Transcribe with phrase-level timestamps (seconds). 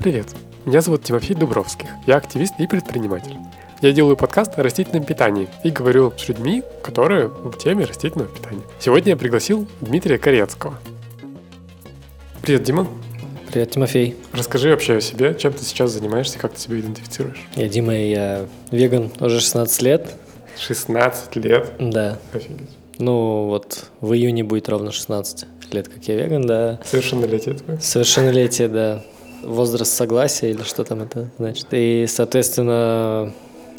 [0.00, 0.28] Привет,
[0.64, 3.34] меня зовут Тимофей Дубровских, я активист и предприниматель.
[3.82, 8.62] Я делаю подкаст о растительном питании и говорю с людьми, которые в теме растительного питания.
[8.78, 10.78] Сегодня я пригласил Дмитрия Корецкого.
[12.42, 12.86] Привет, Дима.
[13.50, 14.14] Привет, Тимофей.
[14.32, 17.44] Расскажи вообще о себе, чем ты сейчас занимаешься, как ты себя идентифицируешь?
[17.56, 20.14] Я Дима, я веган уже 16 лет.
[20.58, 21.72] 16 лет?
[21.80, 22.18] Да.
[22.32, 22.70] Офигеть.
[22.98, 26.78] Ну вот в июне будет ровно 16 лет, как я веган, да.
[26.84, 27.80] Совершеннолетие твое?
[27.80, 29.02] Совершеннолетие, да.
[29.42, 31.66] Возраст согласия или что там это значит.
[31.72, 33.32] И, соответственно,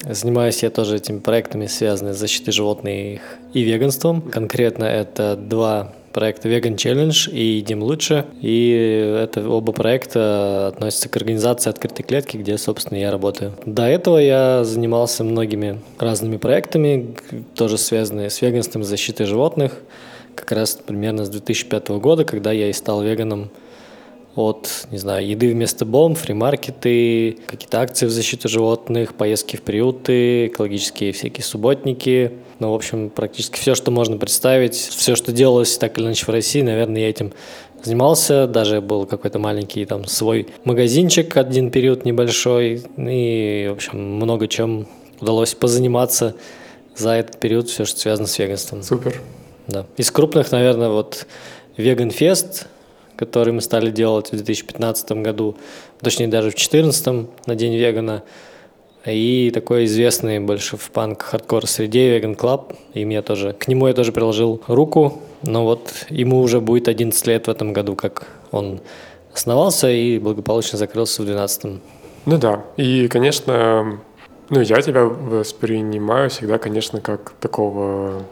[0.08, 3.20] Занимаюсь я тоже этими проектами, связанными с защитой животных
[3.52, 4.22] и веганством.
[4.22, 8.24] Конкретно это два проекта Vegan Challenge и «Едим лучше».
[8.40, 8.70] И
[9.22, 13.52] это оба проекта относятся к организации открытой клетки, где, собственно, я работаю.
[13.66, 17.14] До этого я занимался многими разными проектами,
[17.54, 19.74] тоже связанными с веганством и защитой животных.
[20.34, 23.50] Как раз примерно с 2005 года, когда я и стал веганом
[24.36, 30.46] от, не знаю, еды вместо бомб, фримаркеты, какие-то акции в защиту животных, поездки в приюты,
[30.46, 32.32] экологические всякие субботники.
[32.60, 36.28] Ну, в общем, практически все, что можно представить, все, что делалось так или иначе в
[36.28, 37.32] России, наверное, я этим
[37.82, 38.46] занимался.
[38.46, 42.82] Даже был какой-то маленький там свой магазинчик, один период небольшой.
[42.96, 44.86] И, в общем, много чем
[45.20, 46.36] удалось позаниматься
[46.96, 48.82] за этот период, все, что связано с веганством.
[48.82, 49.20] Супер.
[49.66, 49.86] Да.
[49.96, 51.26] Из крупных, наверное, вот
[51.76, 52.66] Fest–
[53.20, 55.54] который мы стали делать в 2015 году,
[56.00, 58.22] точнее даже в 2014 на День вегана.
[59.04, 62.74] И такой известный больше в панк-хардкор среде Vegan Club.
[62.94, 65.20] И я тоже, к нему я тоже приложил руку.
[65.42, 68.80] Но вот ему уже будет 11 лет в этом году, как он
[69.34, 71.82] основался и благополучно закрылся в 2012.
[72.24, 74.00] Ну да, и, конечно,
[74.48, 78.22] ну я тебя воспринимаю всегда, конечно, как такого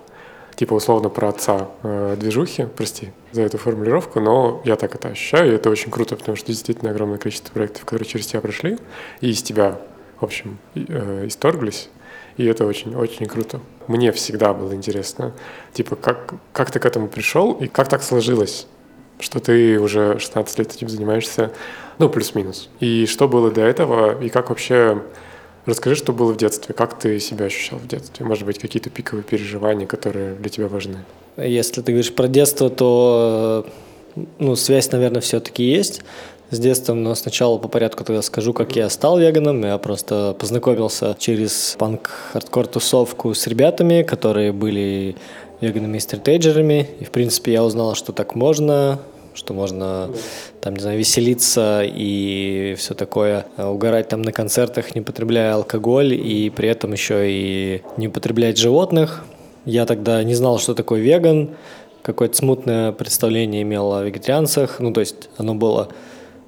[0.56, 5.52] типа условно про отца э, движухи, прости за эту формулировку, но я так это ощущаю,
[5.52, 8.78] и это очень круто, потому что действительно огромное количество проектов, которые через тебя прошли,
[9.20, 9.80] и из тебя,
[10.20, 11.90] в общем, э, исторглись,
[12.36, 13.60] и это очень-очень круто.
[13.86, 15.32] Мне всегда было интересно,
[15.72, 18.66] типа, как, как ты к этому пришел, и как так сложилось,
[19.20, 21.52] что ты уже 16 лет этим занимаешься,
[21.98, 22.70] ну, плюс-минус.
[22.80, 25.02] И что было до этого, и как вообще
[25.68, 28.24] Расскажи, что было в детстве, как ты себя ощущал в детстве?
[28.24, 31.04] Может быть, какие-то пиковые переживания, которые для тебя важны?
[31.38, 33.64] Если ты говоришь про детство, то
[34.38, 36.02] ну, связь, наверное, все-таки есть
[36.50, 39.62] с детством, но сначала по порядку тогда скажу, как я стал веганом.
[39.64, 45.16] Я просто познакомился через панк-хардкор-тусовку с ребятами, которые были
[45.60, 46.88] веганами и стратейджерами.
[47.00, 48.98] И, в принципе, я узнал, что так можно,
[49.34, 50.10] что можно
[50.60, 56.14] там, не знаю, веселиться и все такое, э, угорать там на концертах, не потребляя алкоголь
[56.14, 59.24] и при этом еще и не употреблять животных.
[59.68, 61.50] Я тогда не знал, что такое веган,
[62.00, 65.88] какое-то смутное представление имел о вегетарианцах, ну, то есть оно было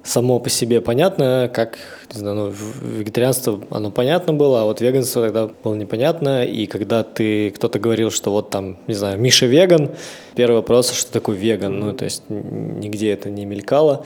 [0.03, 1.77] само по себе понятно, как,
[2.11, 7.03] не знаю, ну, вегетарианство, оно понятно было, а вот веганство тогда было непонятно, и когда
[7.03, 9.91] ты, кто-то говорил, что вот там, не знаю, Миша веган,
[10.33, 14.03] первый вопрос, что такое веган, ну, то есть нигде это не мелькало.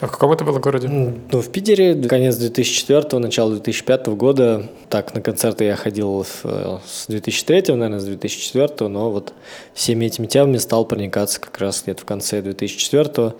[0.00, 0.88] А в каком это было городе?
[0.88, 4.66] Ну, в Питере, конец 2004 начало 2005 года.
[4.88, 9.34] Так, на концерты я ходил э, с 2003 наверное, с 2004 но вот
[9.74, 13.34] всеми этими темами стал проникаться как раз где-то в конце 2004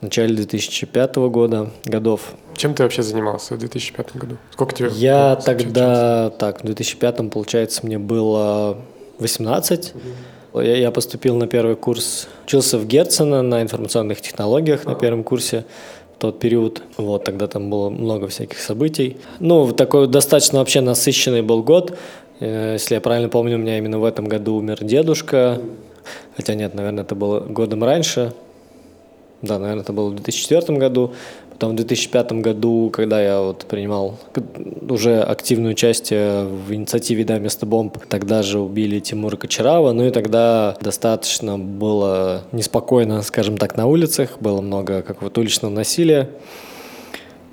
[0.00, 2.34] в начале 2005 года, годов.
[2.54, 4.36] Чем ты вообще занимался в 2005 году?
[4.52, 8.78] Сколько тебе Я тогда, так, в 2005, получается, мне было
[9.18, 9.94] 18.
[9.94, 10.00] Угу.
[10.60, 15.64] Я, поступил на первый курс, учился в Герцена на информационных технологиях на первом курсе
[16.16, 16.82] в тот период.
[16.96, 19.16] Вот, тогда там было много всяких событий.
[19.38, 21.96] Ну, такой достаточно вообще насыщенный был год.
[22.40, 25.60] Э, если я правильно помню, у меня именно в этом году умер дедушка.
[26.36, 28.32] Хотя нет, наверное, это было годом раньше.
[29.42, 31.12] Да, наверное, это было в 2004 году.
[31.56, 34.18] Потом в 2005 году, когда я вот принимал
[34.90, 40.10] уже активное участие в инициативе «Да, вместо бомб», тогда же убили Тимура Кочарава, ну и
[40.10, 46.28] тогда достаточно было неспокойно, скажем так, на улицах, было много какого-то уличного насилия.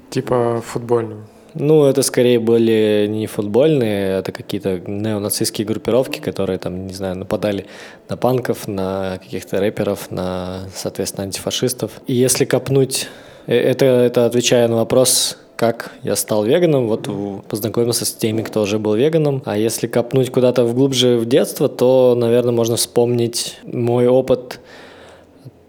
[0.10, 1.22] Типа футбольного?
[1.54, 7.68] Ну, это скорее были не футбольные, это какие-то неонацистские группировки, которые там, не знаю, нападали
[8.10, 12.01] на панков, на каких-то рэперов, на, соответственно, антифашистов.
[12.06, 13.07] И если копнуть,
[13.48, 17.07] это, это отвечая на вопрос, как я стал веганом, вот
[17.48, 19.42] познакомился с теми, кто уже был веганом.
[19.45, 24.60] А если копнуть куда-то вглубже в детство, то, наверное, можно вспомнить мой опыт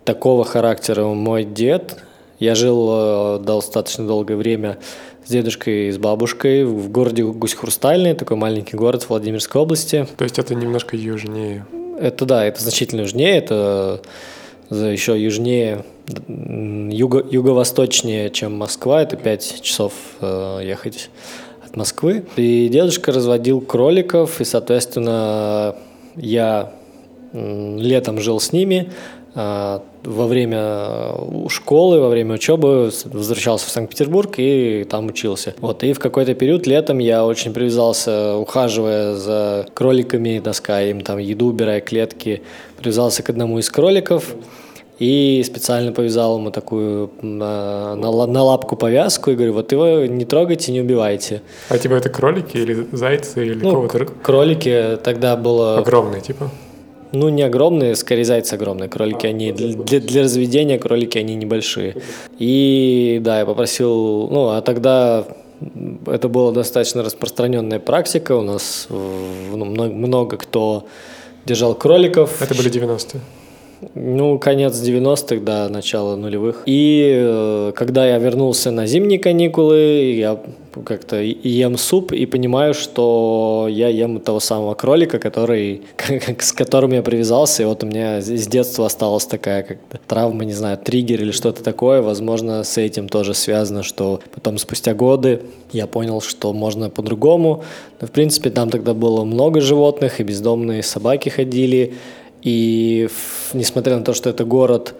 [0.04, 1.04] такого характера.
[1.04, 1.96] Мой дед,
[2.38, 4.78] я жил э, достаточно долгое время
[5.24, 10.06] с дедушкой и с бабушкой в городе Гусь-Хрустальный, такой маленький город в Владимирской области.
[10.16, 11.66] То есть это немножко южнее?
[11.98, 14.02] Это да, это значительно южнее, это
[14.70, 15.84] еще южнее,
[16.28, 21.10] юго, юго-восточнее, чем Москва, это 5 часов э, ехать
[21.64, 22.24] от Москвы.
[22.36, 25.76] И дедушка разводил кроликов, и, соответственно,
[26.16, 26.72] я
[27.32, 28.92] летом жил с ними,
[29.36, 35.54] а, во время э, школы, во время учебы возвращался в Санкт-Петербург и там учился.
[35.58, 41.18] Вот, и в какой-то период летом я очень привязался, ухаживая за кроликами, таская им там
[41.18, 42.42] еду, убирая клетки,
[42.78, 44.36] привязался к одному из кроликов
[45.04, 50.24] и специально повязал ему такую на, на, на лапку повязку и говорю, вот его не
[50.24, 51.42] трогайте, не убивайте.
[51.68, 54.06] А типа это кролики или зайцы или ну, кого-то?
[54.22, 55.78] кролики тогда было...
[55.78, 56.50] Огромные типа?
[57.12, 58.88] Ну, не огромные, скорее зайцы огромные.
[58.88, 61.96] Кролики, они для, для разведения кролики, они небольшие.
[62.38, 65.24] И да, я попросил, ну, а тогда
[66.06, 68.32] это была достаточно распространенная практика.
[68.32, 70.86] У нас ну, много, много кто
[71.44, 72.40] держал кроликов.
[72.40, 73.20] Это были 90-е?
[73.94, 76.62] Ну, конец 90-х, да, начало нулевых.
[76.66, 80.40] И э, когда я вернулся на зимние каникулы, я
[80.84, 85.82] как-то ем суп и понимаю, что я ем того самого кролика, который,
[86.38, 90.52] с которым я привязался, и вот у меня с детства осталась такая как травма, не
[90.52, 92.02] знаю, триггер или что-то такое.
[92.02, 95.42] Возможно, с этим тоже связано, что потом спустя годы
[95.72, 97.64] я понял, что можно по-другому.
[98.00, 101.94] Но, в принципе, там тогда было много животных, и бездомные собаки ходили,
[102.44, 103.08] и
[103.54, 104.94] несмотря на то, что это город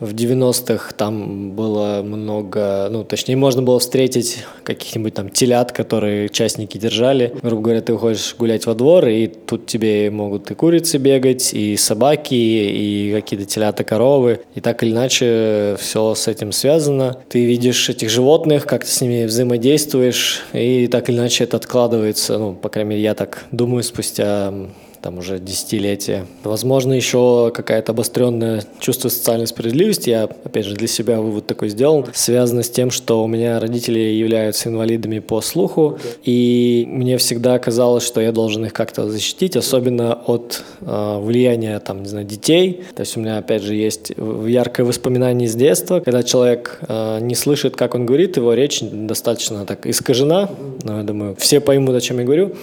[0.00, 6.76] в 90-х там было много, ну, точнее, можно было встретить каких-нибудь там телят, которые частники
[6.78, 7.32] держали.
[7.42, 11.76] Грубо говоря, ты уходишь гулять во двор, и тут тебе могут и курицы бегать, и
[11.76, 14.40] собаки, и какие-то телята, коровы.
[14.54, 17.16] И так или иначе все с этим связано.
[17.28, 22.38] Ты видишь этих животных, как ты с ними взаимодействуешь, и так или иначе это откладывается.
[22.38, 24.52] Ну, по крайней мере, я так думаю, спустя
[25.00, 26.26] там уже десятилетия.
[26.44, 30.10] Возможно, еще какая-то обостренное чувство социальной справедливости.
[30.10, 32.06] Я, опять же, для себя вывод такой сделал.
[32.12, 38.04] Связано с тем, что у меня родители являются инвалидами по слуху, и мне всегда казалось,
[38.04, 42.84] что я должен их как-то защитить, особенно от э, влияния, там, не знаю, детей.
[42.94, 44.12] То есть у меня, опять же, есть
[44.46, 49.64] яркое воспоминание из детства, когда человек э, не слышит, как он говорит, его речь достаточно
[49.64, 50.50] так искажена.
[50.82, 52.54] Но я думаю, все поймут, о чем я говорю.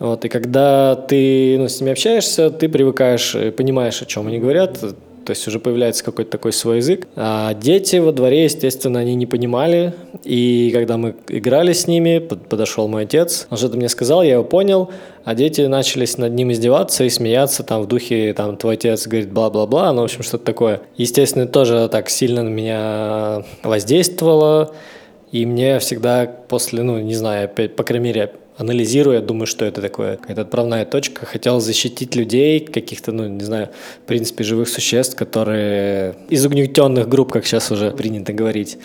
[0.00, 4.80] Вот, и когда ты ну, с ними общаешься, ты привыкаешь, понимаешь, о чем они говорят,
[4.80, 7.06] то есть уже появляется какой-то такой свой язык.
[7.14, 9.92] А дети во дворе, естественно, они не понимали.
[10.24, 14.44] И когда мы играли с ними, подошел мой отец, он что-то мне сказал, я его
[14.44, 14.90] понял,
[15.24, 19.30] а дети начали над ним издеваться и смеяться там в духе, там, твой отец говорит
[19.30, 20.80] бла-бла-бла, ну, в общем, что-то такое.
[20.96, 24.74] Естественно, тоже так сильно на меня воздействовало.
[25.30, 30.16] И мне всегда после, ну, не знаю, по крайней мере, анализируя, думаю, что это такое,
[30.18, 31.24] какая-то отправная точка.
[31.24, 33.70] Хотел защитить людей, каких-то, ну, не знаю,
[34.04, 38.76] в принципе, живых существ, которые из угнетенных групп, как сейчас уже принято говорить.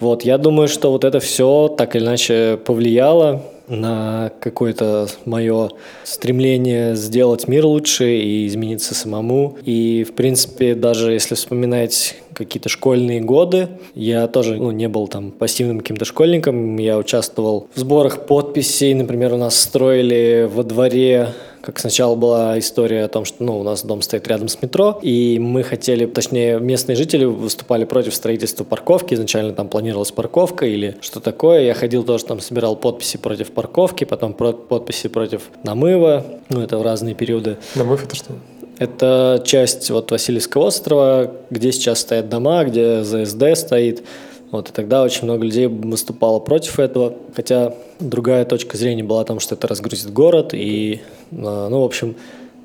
[0.00, 5.70] Вот, я думаю, что вот это все так или иначе повлияло на какое-то мое
[6.02, 9.58] стремление сделать мир лучше и измениться самому.
[9.64, 15.30] И, в принципе, даже если вспоминать какие-то школьные годы, я тоже ну, не был там
[15.30, 16.78] пассивным каким-то школьником.
[16.78, 18.92] Я участвовал в сборах подписей.
[18.94, 21.28] Например, у нас строили во дворе
[21.60, 24.98] как сначала была история о том, что ну, у нас дом стоит рядом с метро,
[25.02, 29.14] и мы хотели, точнее, местные жители выступали против строительства парковки.
[29.14, 31.62] Изначально там планировалась парковка или что такое.
[31.62, 36.24] Я ходил тоже там, собирал подписи против парковки, потом подписи против намыва.
[36.48, 37.58] Ну, это в разные периоды.
[37.74, 38.32] Намыв это что?
[38.78, 44.02] Это часть вот Васильевского острова, где сейчас стоят дома, где ЗСД стоит.
[44.50, 49.24] Вот, и тогда очень много людей выступало против этого, хотя другая точка зрения была о
[49.24, 51.02] том, что это разгрузит город, и,
[51.32, 52.16] а, ну, в общем,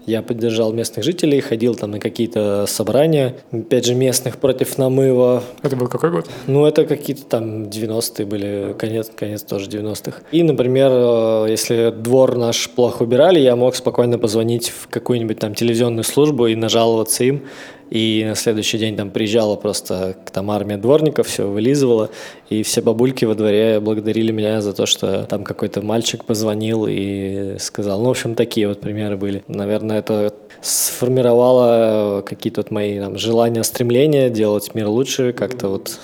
[0.06, 5.44] я поддержал местных жителей, ходил там на какие-то собрания, опять же, местных против намыва.
[5.64, 6.30] Это был какой год?
[6.46, 10.22] Ну, это какие-то там 90-е были, конец, конец тоже 90-х.
[10.32, 15.56] И, например, э, если двор наш плохо убирали, я мог спокойно позвонить в какую-нибудь там
[15.56, 17.42] телевизионную службу и нажаловаться им,
[17.90, 22.10] и на следующий день там приезжала просто там армия дворников, все вылизывала.
[22.50, 27.58] И все бабульки во дворе благодарили меня за то, что там какой-то мальчик позвонил и
[27.60, 28.00] сказал.
[28.00, 29.44] Ну, в общем, такие вот примеры были.
[29.48, 36.00] Наверное, это сформировало какие-то вот мои там, желания, стремления делать мир лучше, как-то вот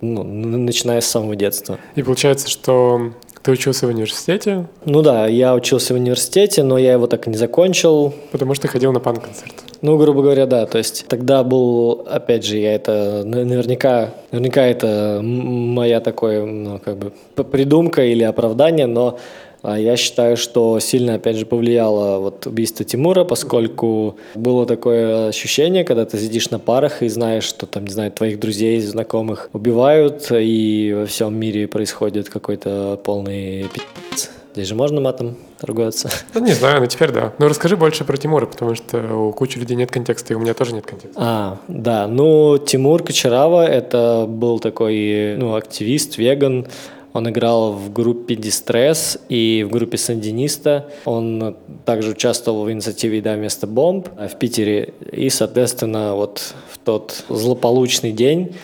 [0.00, 1.78] ну, начиная с самого детства.
[1.94, 3.12] И получается, что
[3.42, 4.66] ты учился в университете?
[4.84, 8.14] Ну да, я учился в университете, но я его так и не закончил.
[8.30, 9.54] Потому что ходил на панк-концерт.
[9.82, 10.64] Ну, грубо говоря, да.
[10.66, 16.96] То есть тогда был, опять же, я это наверняка, наверняка это моя такой, ну, как
[16.96, 17.12] бы
[17.44, 19.18] придумка или оправдание, но
[19.62, 25.84] А я считаю, что сильно, опять же, повлияло вот убийство Тимура, поскольку было такое ощущение,
[25.84, 30.26] когда ты сидишь на парах и знаешь, что там, не знаю, твоих друзей, знакомых убивают,
[30.32, 34.30] и во всем мире происходит какой-то полный пи***ц.
[34.54, 36.10] Здесь же можно матом торговаться?
[36.34, 37.32] Ну, не знаю, но теперь да.
[37.38, 40.54] Но расскажи больше про Тимура, потому что у кучи людей нет контекста, и у меня
[40.54, 41.20] тоже нет контекста.
[41.20, 42.06] А, да.
[42.06, 46.66] Ну, Тимур Кочарава– это был такой, ну, активист, веган,
[47.12, 50.88] он играл в группе Distress и в группе Сандиниста.
[51.04, 54.94] Он также участвовал в инициативе «Да, вместо бомб» в Питере.
[55.12, 58.54] И, соответственно, вот в тот злополучный день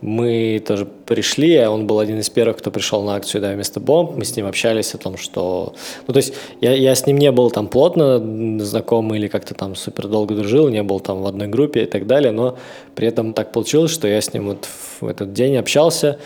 [0.00, 3.80] мы тоже пришли, а он был один из первых, кто пришел на акцию «Да, вместо
[3.80, 4.12] бомб».
[4.16, 5.74] Мы с ним общались о том, что...
[6.06, 8.18] Ну, то есть я, я с ним не был там плотно
[8.64, 12.06] знакомый или как-то там супер долго дружил, не был там в одной группе и так
[12.06, 12.56] далее, но
[12.94, 14.68] при этом так получилось, что я с ним вот
[15.00, 16.18] в этот день общался,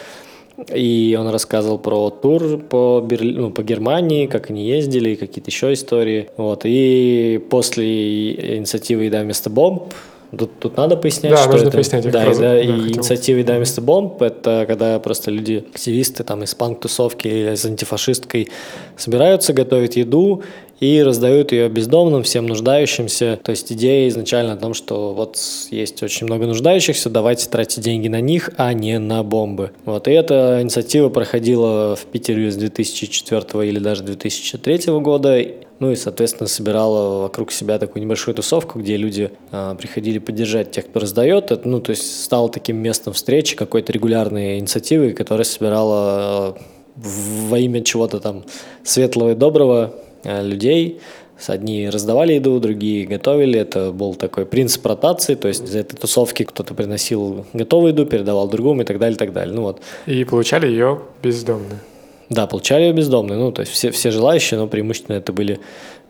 [0.73, 3.33] и он рассказывал про тур по, Берли...
[3.33, 6.29] ну, по Германии, как они ездили, какие-то еще истории.
[6.37, 6.63] Вот.
[6.65, 9.93] И после инициативы «Еда вместо бомб»
[10.37, 11.77] Тут, тут надо пояснять, да, что нужно это.
[11.77, 12.11] пояснять.
[12.11, 12.87] Да, фразу, да, да, и хотел.
[12.87, 18.49] инициатива «Еда вместо бомб»— это когда просто люди, активисты там из панк-тусовки из антифашисткой
[18.97, 20.43] собираются, готовят еду
[20.83, 23.39] и раздают ее бездомным, всем нуждающимся.
[23.41, 25.39] То есть идея изначально о том, что вот
[25.71, 29.71] есть очень много нуждающихся, давайте тратить деньги на них, а не на бомбы.
[29.85, 30.09] Вот.
[30.09, 35.41] И эта инициатива проходила в Питере с 2004 или даже 2003 года.
[35.79, 40.89] Ну и, соответственно, собирала вокруг себя такую небольшую тусовку, где люди э, приходили поддержать тех,
[40.89, 41.53] кто раздает.
[41.53, 46.61] Это, ну, то есть стало таким местом встречи, какой-то регулярной инициативы, которая собирала э,
[46.97, 48.45] во имя чего-то там
[48.83, 49.95] светлого и доброго
[50.25, 51.01] людей.
[51.49, 53.59] Одни раздавали еду, другие готовили.
[53.59, 58.49] Это был такой принцип ротации, то есть из этой тусовки кто-то приносил готовую еду, передавал
[58.49, 59.55] другому и так далее, и так далее.
[59.55, 59.81] Ну вот.
[60.07, 61.81] И получали ее бездомные.
[62.29, 63.39] Да, получали ее бездомные.
[63.39, 65.59] Ну, то есть все, все желающие, но преимущественно это были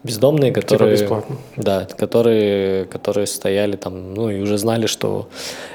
[0.04, 0.96] бездомные, которые...
[0.96, 1.36] Типа бесплатно.
[1.56, 5.28] Да, которые, которые стояли там, ну, и уже знали, что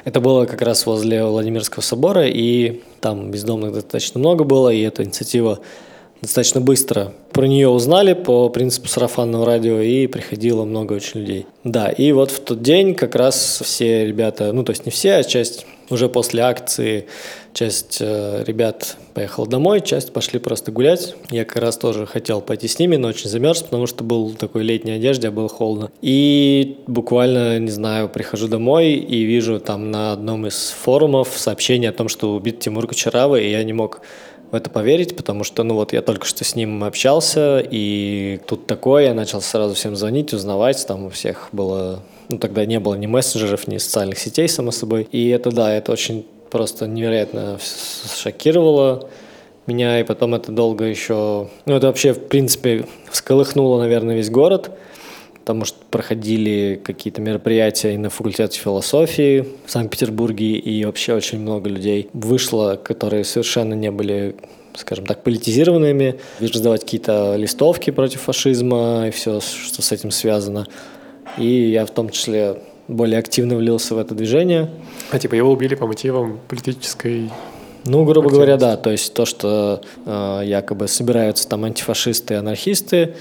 [0.05, 5.03] это было как раз возле Владимирского собора, и там бездомных достаточно много было, и эта
[5.03, 5.59] инициатива
[6.21, 11.45] достаточно быстро про нее узнали по принципу сарафанного радио, и приходило много очень людей.
[11.63, 15.13] Да, и вот в тот день как раз все ребята, ну, то есть не все,
[15.13, 17.05] а часть уже после акции
[17.53, 21.15] часть э, ребят поехала домой, часть пошли просто гулять.
[21.31, 24.63] Я как раз тоже хотел пойти с ними, но очень замерз, потому что был такой
[24.63, 25.89] летней одежде, а было холодно.
[26.01, 31.93] И буквально, не знаю, прихожу домой и вижу там на одном из форумов сообщение о
[31.93, 34.01] том, что убит Тимур Кочарава, и я не мог
[34.51, 38.65] в это поверить, потому что, ну вот, я только что с ним общался, и тут
[38.67, 42.95] такое, я начал сразу всем звонить, узнавать, там у всех было ну, тогда не было
[42.95, 45.07] ни мессенджеров, ни социальных сетей, само собой.
[45.11, 47.57] И это, да, это очень просто невероятно
[48.17, 49.09] шокировало
[49.65, 51.49] меня, и потом это долго еще...
[51.65, 54.71] Ну, это вообще, в принципе, всколыхнуло, наверное, весь город,
[55.47, 61.69] потому что проходили какие-то мероприятия и на факультете философии в Санкт-Петербурге, и вообще очень много
[61.69, 64.35] людей вышло, которые совершенно не были
[64.75, 70.67] скажем так, политизированными, раздавать какие-то листовки против фашизма и все, что с этим связано.
[71.37, 72.57] И я в том числе
[72.89, 74.69] более активно влился в это движение.
[75.11, 77.31] А типа его убили по мотивам политической
[77.85, 78.75] ну, грубо говоря, да.
[78.75, 83.15] То есть то, что э, якобы собираются там антифашисты и анархисты,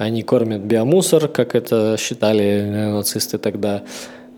[0.00, 3.82] они кормят биомусор, как это считали нацисты тогда.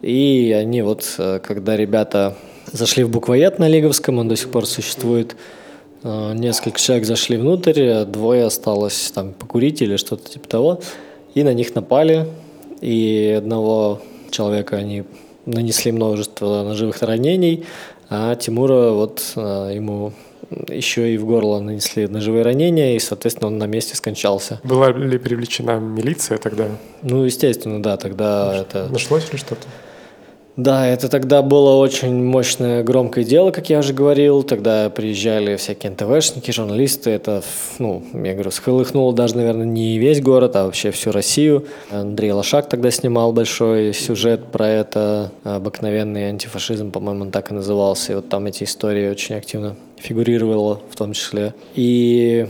[0.02, 2.34] И они вот, э, когда ребята
[2.72, 5.36] зашли в буквоед на Лиговском, он до сих пор существует,
[6.02, 10.80] э, несколько человек зашли внутрь, двое осталось там покурить или что-то типа того,
[11.32, 12.26] и на них напали,
[12.80, 14.00] и одного
[14.32, 15.04] человека они
[15.46, 17.66] нанесли множество ножевых ранений,
[18.10, 20.12] а Тимура вот ему
[20.68, 24.60] еще и в горло нанесли ножевые ранения, и, соответственно, он на месте скончался.
[24.64, 26.68] Была ли привлечена милиция тогда?
[27.02, 28.88] Ну, естественно, да, тогда это...
[28.90, 29.66] Нашлось ли что-то?
[30.56, 34.42] Да, это тогда было очень мощное, громкое дело, как я уже говорил.
[34.42, 37.08] Тогда приезжали всякие НТВшники, журналисты.
[37.10, 37.42] Это,
[37.78, 41.64] ну, я говорю, схлыхнуло даже, наверное, не весь город, а вообще всю Россию.
[41.90, 45.32] Андрей Лошак тогда снимал большой сюжет про это.
[45.42, 48.12] Обыкновенный антифашизм, по-моему, он так и назывался.
[48.12, 51.54] И вот там эти истории очень активно фигурировало в том числе.
[51.74, 52.46] И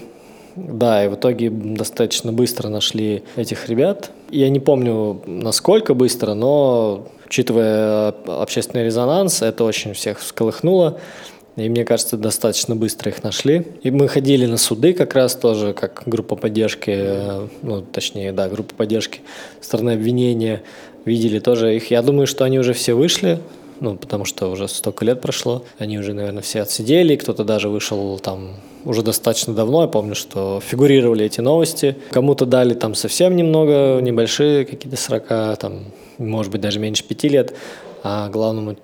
[0.56, 4.10] да, и в итоге достаточно быстро нашли этих ребят.
[4.30, 10.98] Я не помню, насколько быстро, но учитывая общественный резонанс, это очень всех всколыхнуло.
[11.56, 13.66] И мне кажется, достаточно быстро их нашли.
[13.82, 18.74] И мы ходили на суды как раз тоже, как группа поддержки, ну, точнее, да, группа
[18.74, 19.20] поддержки
[19.60, 20.62] стороны обвинения.
[21.04, 21.90] Видели тоже их.
[21.90, 23.38] Я думаю, что они уже все вышли,
[23.82, 25.64] ну, потому что уже столько лет прошло.
[25.78, 29.82] Они уже, наверное, все отсидели, кто-то даже вышел там уже достаточно давно.
[29.82, 31.96] Я помню, что фигурировали эти новости.
[32.10, 35.80] Кому-то дали там совсем немного, небольшие, какие-то 40, там,
[36.18, 37.54] может быть, даже меньше пяти лет.
[38.04, 38.76] А главному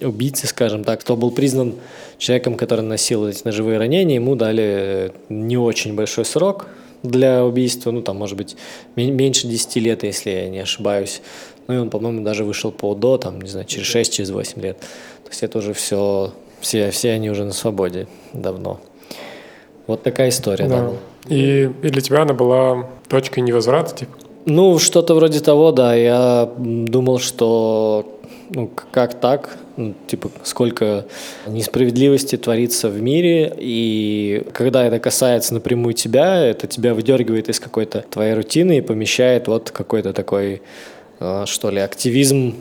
[0.00, 1.74] убийце, скажем так, кто был признан
[2.18, 6.66] человеком, который носил эти ножевые ранения, ему дали не очень большой срок
[7.02, 8.56] для убийства, ну, там, может быть,
[8.96, 11.22] меньше 10 лет, если я не ошибаюсь.
[11.68, 14.62] Ну, и он, по-моему, даже вышел по УДО, там, не знаю, через 6, через 8
[14.62, 14.78] лет.
[14.78, 18.80] То есть это уже все, все, все они уже на свободе давно.
[19.86, 20.90] Вот такая история, да.
[20.90, 21.34] да.
[21.34, 24.12] И, и для тебя она была точкой невозврата, типа?
[24.46, 25.94] Ну, что-то вроде того, да.
[25.94, 28.18] Я думал, что
[28.50, 29.58] ну, как так?
[29.76, 31.04] Ну, типа, сколько
[31.46, 38.04] несправедливости творится в мире, и когда это касается напрямую тебя, это тебя выдергивает из какой-то
[38.10, 40.62] твоей рутины и помещает вот какой-то такой
[41.18, 42.54] что ли, активизм,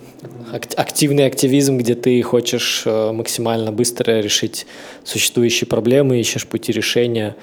[0.76, 4.66] активный активизм, где ты хочешь э, максимально быстро решить
[5.04, 7.36] существующие проблемы, ищешь пути решения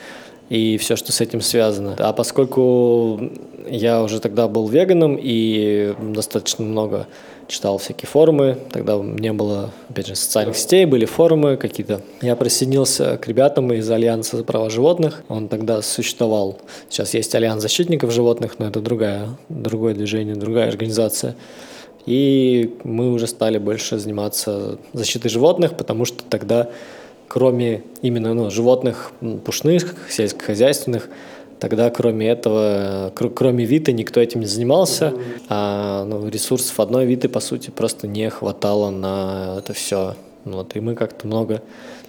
[0.48, 1.96] и все, что с этим связано.
[1.98, 3.20] А поскольку
[3.68, 7.06] я уже тогда был веганом и достаточно много
[7.48, 12.00] читал всякие форумы, тогда не было, опять же, социальных сетей, были форумы какие-то.
[12.22, 16.58] Я присоединился к ребятам из Альянса за права животных, он тогда существовал.
[16.88, 21.36] Сейчас есть Альянс защитников животных, но это другая, другое движение, другая организация.
[22.06, 26.68] И мы уже стали больше заниматься защитой животных, потому что тогда,
[27.28, 29.12] кроме именно ну, животных
[29.44, 31.08] пушных, сельскохозяйственных,
[31.60, 35.14] Тогда, кроме этого, кроме Виты, никто этим не занимался,
[35.48, 40.14] а ну, ресурсов одной Виты, по сути, просто не хватало на это все.
[40.44, 41.62] Вот, и мы как-то много,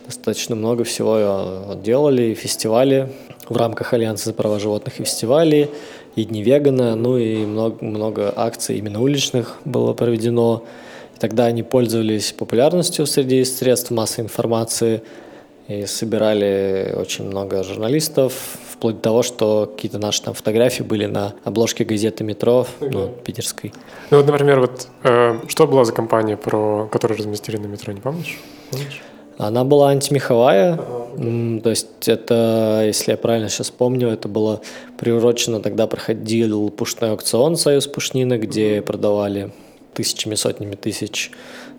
[0.05, 3.09] достаточно много всего э, делали, фестивали
[3.47, 5.69] в рамках Альянса за права животных и фестивали,
[6.17, 10.63] и Дни вегана, ну и много, много акций именно уличных было проведено.
[11.15, 15.01] И тогда они пользовались популярностью среди средств массовой информации
[15.67, 18.33] и собирали очень много журналистов,
[18.69, 23.73] вплоть до того, что какие-то наши там фотографии были на обложке газеты «Метро», ну, питерской.
[24.11, 28.01] Ну вот, например, вот э, что была за компания, про которую разместили на метро, не
[28.01, 28.37] помнишь?
[28.69, 29.01] помнишь?
[29.37, 31.61] Она была антимеховая, ага.
[31.61, 34.61] то есть это, если я правильно сейчас помню, это было
[34.97, 39.51] приурочено, тогда проходил пушной аукцион «Союз Пушнина», где продавали
[39.95, 41.31] тысячами, сотнями тысяч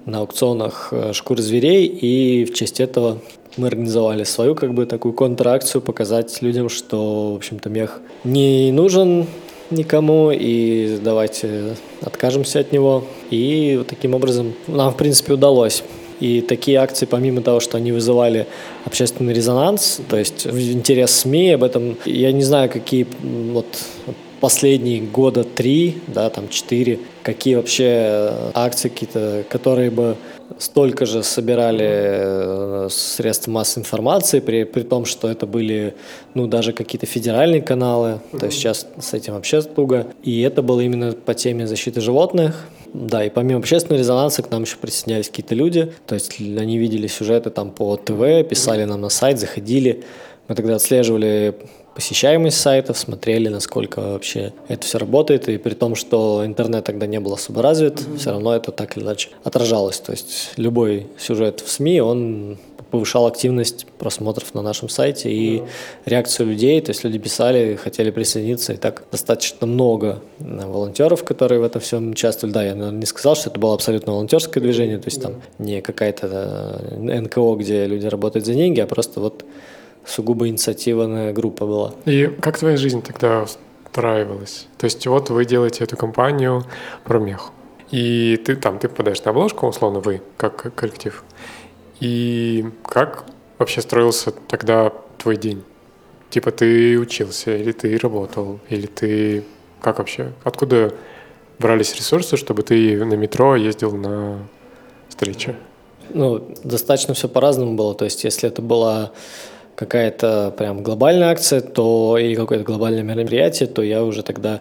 [0.07, 3.19] на аукционах э, шкур зверей, и в честь этого
[3.57, 9.27] мы организовали свою как бы такую контракцию, показать людям, что, в общем-то, мех не нужен
[9.71, 13.05] никому, и давайте откажемся от него.
[13.31, 15.83] И вот таким образом нам, в принципе, удалось.
[16.21, 18.47] И такие акции, помимо того, что они вызывали
[18.85, 23.07] общественный резонанс, то есть интерес СМИ об этом, я не знаю, какие
[23.53, 23.67] вот
[24.41, 30.17] последние года три, да, там четыре, какие вообще акции какие-то, которые бы
[30.59, 35.97] столько же собирали э, средств массовой информации, при, при том, что это были,
[36.35, 40.07] ну, даже какие-то федеральные каналы, то есть сейчас с этим вообще туго.
[40.23, 42.69] И это было именно по теме защиты животных.
[42.95, 47.09] Да, и помимо общественного резонанса к нам еще присоединялись какие-то люди, то есть они видели
[47.09, 50.05] сюжеты там по ТВ, писали нам на сайт, заходили.
[50.47, 51.57] Мы тогда отслеживали
[51.97, 57.19] посещаемость сайтов, смотрели, насколько вообще это все работает, и при том, что интернет тогда не
[57.19, 58.19] был особо развит, mm-hmm.
[58.19, 59.99] все равно это так или иначе отражалось.
[60.01, 62.59] То есть любой сюжет в СМИ, он
[62.91, 65.69] повышал активность просмотров на нашем сайте и mm-hmm.
[66.05, 71.63] реакцию людей, то есть люди писали, хотели присоединиться, и так достаточно много э, волонтеров, которые
[71.63, 72.53] в этом всем участвовали.
[72.53, 76.29] Да, я не сказал, что это было абсолютно волонтерское движение, то есть там не какая-то
[76.91, 79.47] э, НКО, где люди работают за деньги, а просто вот
[80.07, 81.95] сугубо инициативная группа была.
[82.05, 84.69] И как твоя жизнь тогда устраивалась?
[84.79, 86.65] То есть вот вы делаете эту компанию
[87.05, 87.51] про мех,
[87.91, 91.25] и ты там, ты попадаешь на обложку, условно, вы, как коллектив.
[92.01, 93.25] И как
[93.59, 95.65] вообще строился тогда твой день?
[96.31, 99.45] Типа ты учился, или ты работал, или ты...
[99.81, 100.33] Как вообще?
[100.43, 100.93] Откуда
[101.59, 104.47] брались ресурсы, чтобы ты на метро ездил на
[105.09, 105.55] встречи?
[106.11, 107.95] Ну, достаточно все по-разному было.
[107.95, 109.13] То есть, если это была
[109.77, 114.61] какая-то прям глобальная акция, то или какое-то глобальное мероприятие, то я уже тогда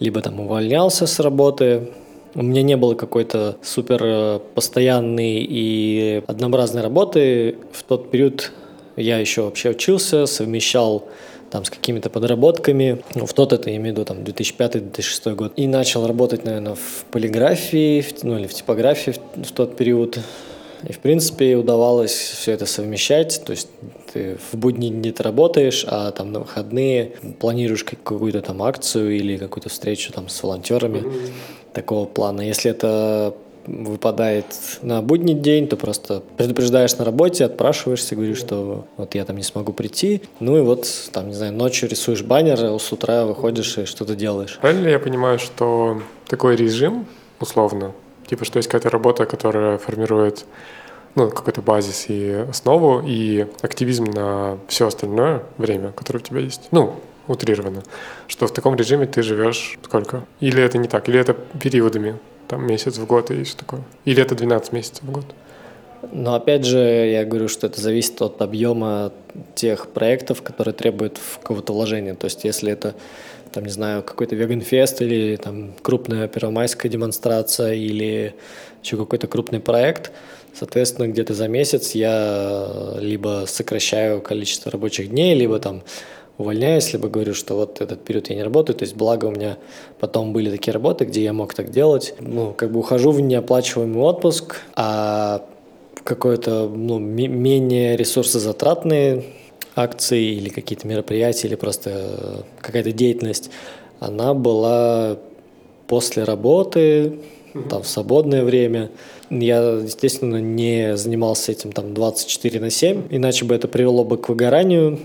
[0.00, 1.90] либо там увольнялся с работы,
[2.34, 7.56] у меня не было какой-то супер э, постоянной и однообразной работы.
[7.72, 8.52] В тот период
[8.96, 11.08] я еще вообще учился, совмещал
[11.50, 13.02] там с какими-то подработками.
[13.14, 15.52] Ну, в тот это, я имею в виду, там, 2005-2006 год.
[15.56, 20.18] И начал работать, наверное, в полиграфии, ну, или в типографии в, в тот период.
[20.88, 23.42] И, в принципе, удавалось все это совмещать.
[23.44, 23.68] То есть
[24.12, 29.36] ты в будни дни ты работаешь, а там на выходные планируешь какую-то там акцию или
[29.36, 31.30] какую-то встречу там с волонтерами mm-hmm.
[31.72, 32.42] такого плана.
[32.42, 33.34] Если это
[33.66, 34.46] выпадает
[34.82, 39.42] на будний день, то просто предупреждаешь на работе, отпрашиваешься, говоришь, что вот я там не
[39.42, 40.22] смогу прийти.
[40.40, 44.16] Ну и вот, там, не знаю, ночью рисуешь баннер, а с утра выходишь и что-то
[44.16, 44.58] делаешь.
[44.60, 47.06] Правильно я понимаю, что такой режим,
[47.40, 47.92] условно,
[48.26, 50.44] типа, что есть какая-то работа, которая формирует
[51.14, 56.68] ну, какой-то базис и основу, и активизм на все остальное время, которое у тебя есть.
[56.70, 56.94] Ну,
[57.28, 57.82] утрированно,
[58.28, 60.24] что в таком режиме ты живешь сколько?
[60.40, 61.08] Или это не так?
[61.08, 62.18] Или это периодами?
[62.48, 63.82] Там месяц в год и все такое?
[64.04, 65.24] Или это 12 месяцев в год?
[66.10, 69.12] Но опять же, я говорю, что это зависит от объема
[69.54, 72.14] тех проектов, которые требуют какого-то вложения.
[72.14, 72.94] То есть, если это,
[73.52, 78.34] там, не знаю, какой-то веганфест или там крупная первомайская демонстрация или
[78.82, 80.12] еще какой-то крупный проект,
[80.54, 85.82] соответственно, где-то за месяц я либо сокращаю количество рабочих дней, либо там
[86.38, 88.76] увольняюсь, либо говорю, что вот этот период я не работаю.
[88.76, 89.58] То есть, благо у меня
[90.00, 92.14] потом были такие работы, где я мог так делать.
[92.20, 95.44] Ну, как бы ухожу в неоплачиваемый отпуск, а
[96.04, 99.24] какое-то ну, менее ресурсозатратные
[99.74, 103.50] акции или какие-то мероприятия, или просто какая-то деятельность,
[104.00, 105.18] она была
[105.86, 107.18] после работы,
[107.68, 108.90] там, в свободное время.
[109.30, 114.28] Я, естественно, не занимался этим там 24 на 7, иначе бы это привело бы к
[114.28, 114.98] выгоранию.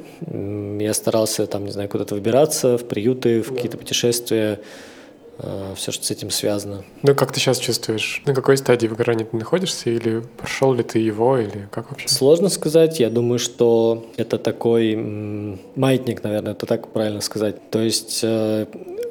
[0.80, 4.64] Я старался там, не знаю, куда-то выбираться, в приюты, в какие-то путешествия, э,
[5.76, 6.84] все, что с этим связано.
[7.04, 8.22] Ну, как ты сейчас чувствуешь?
[8.26, 9.90] На какой стадии выгорания ты находишься?
[9.90, 11.38] Или прошел ли ты его?
[11.38, 12.08] Или как вообще?
[12.08, 13.00] Сложно сказать.
[13.00, 14.96] Я думаю, что это такой
[15.76, 17.70] маятник, наверное, это так правильно сказать.
[17.70, 18.66] То есть э,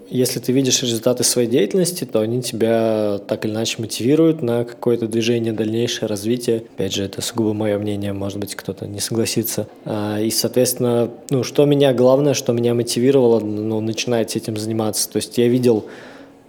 [0.08, 5.08] если ты видишь результаты своей деятельности, то они тебя так или иначе мотивируют на какое-то
[5.08, 6.64] движение, дальнейшее развитие.
[6.74, 9.66] Опять же, это сугубо мое мнение, может быть, кто-то не согласится.
[9.84, 15.10] А, и, соответственно, ну, что меня, главное, что меня мотивировало ну, начинать этим заниматься.
[15.10, 15.86] То есть я видел,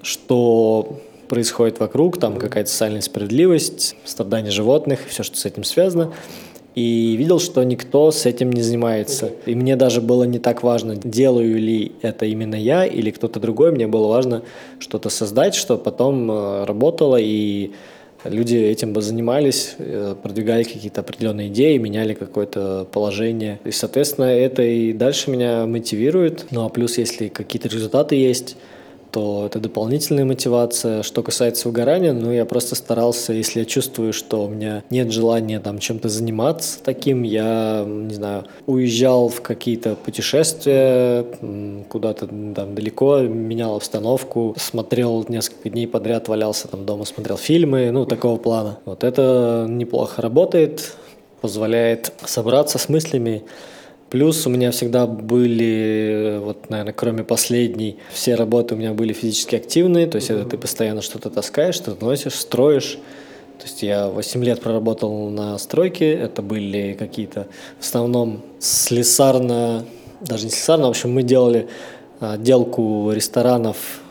[0.01, 6.13] что происходит вокруг, там какая-то социальная справедливость, страдания животных, все, что с этим связано
[6.77, 9.31] и видел, что никто с этим не занимается.
[9.47, 13.71] И мне даже было не так важно, делаю ли это именно я или кто-то другой.
[13.71, 14.43] Мне было важно
[14.77, 17.71] что-то создать, что потом э, работало, и
[18.23, 23.59] люди этим бы занимались, э, продвигали какие-то определенные идеи, меняли какое-то положение.
[23.63, 26.45] И, соответственно, это и дальше меня мотивирует.
[26.51, 28.55] Ну а плюс, если какие-то результаты есть,
[29.17, 31.01] то это дополнительная мотивация.
[31.01, 35.59] Что касается выгорания, ну, я просто старался, если я чувствую, что у меня нет желания
[35.59, 41.25] там чем-то заниматься таким, я, не знаю, уезжал в какие-то путешествия,
[41.89, 48.05] куда-то там далеко, менял обстановку, смотрел несколько дней подряд, валялся там дома, смотрел фильмы, ну,
[48.05, 48.77] такого плана.
[48.85, 50.93] Вот это неплохо работает,
[51.41, 53.45] позволяет собраться с мыслями,
[54.09, 59.55] Плюс у меня всегда были, вот, наверное, кроме последней, все работы у меня были физически
[59.55, 62.97] активные, то есть это ты постоянно что-то таскаешь, что-то носишь, строишь.
[63.57, 67.47] То есть я 8 лет проработал на стройке, это были какие-то
[67.79, 69.83] в основном слесарно,
[70.21, 71.67] даже не слесарно, в общем, мы делали
[72.19, 74.01] отделку ресторанов,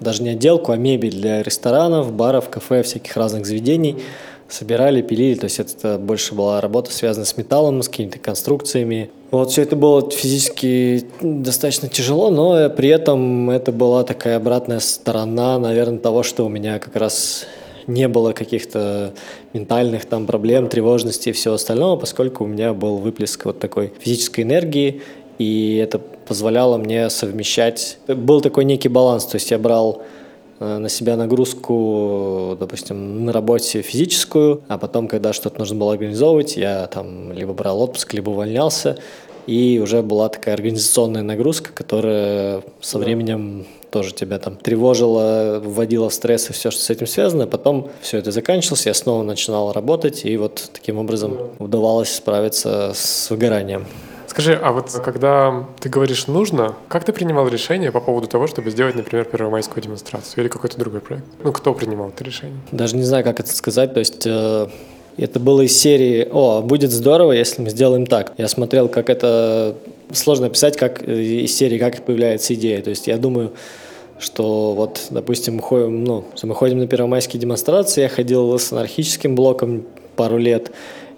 [0.00, 3.96] даже не отделку, а мебель для ресторанов, баров, кафе, всяких разных заведений
[4.48, 9.10] собирали, пилили, то есть это больше была работа, связанная с металлом, с какими-то конструкциями.
[9.30, 15.58] Вот все это было физически достаточно тяжело, но при этом это была такая обратная сторона,
[15.58, 17.46] наверное, того, что у меня как раз
[17.86, 19.12] не было каких-то
[19.52, 24.42] ментальных там проблем, тревожности и всего остального, поскольку у меня был выплеск вот такой физической
[24.42, 25.02] энергии,
[25.38, 27.98] и это позволяло мне совмещать.
[28.06, 30.02] Был такой некий баланс, то есть я брал
[30.60, 36.86] на себя нагрузку, допустим, на работе физическую, а потом, когда что-то нужно было организовывать, я
[36.86, 38.98] там либо брал отпуск, либо увольнялся,
[39.46, 46.14] и уже была такая организационная нагрузка, которая со временем тоже тебя там тревожила, вводила в
[46.14, 47.46] стресс и все, что с этим связано.
[47.46, 53.30] Потом все это заканчивалось, я снова начинал работать, и вот таким образом удавалось справиться с
[53.30, 53.86] выгоранием.
[54.28, 58.70] Скажи, а вот когда ты говоришь «нужно», как ты принимал решение по поводу того, чтобы
[58.70, 61.24] сделать, например, первомайскую демонстрацию или какой-то другой проект?
[61.42, 62.58] Ну, кто принимал это решение?
[62.70, 63.94] Даже не знаю, как это сказать.
[63.94, 64.68] То есть э,
[65.16, 68.34] это было из серии «О, будет здорово, если мы сделаем так».
[68.36, 69.74] Я смотрел, как это...
[70.12, 72.82] Сложно описать, как э, из серии, как появляется идея.
[72.82, 73.52] То есть я думаю,
[74.18, 79.34] что вот, допустим, мы ходим, ну, мы ходим на первомайские демонстрации, я ходил с анархическим
[79.34, 79.84] блоком
[80.16, 80.70] пару лет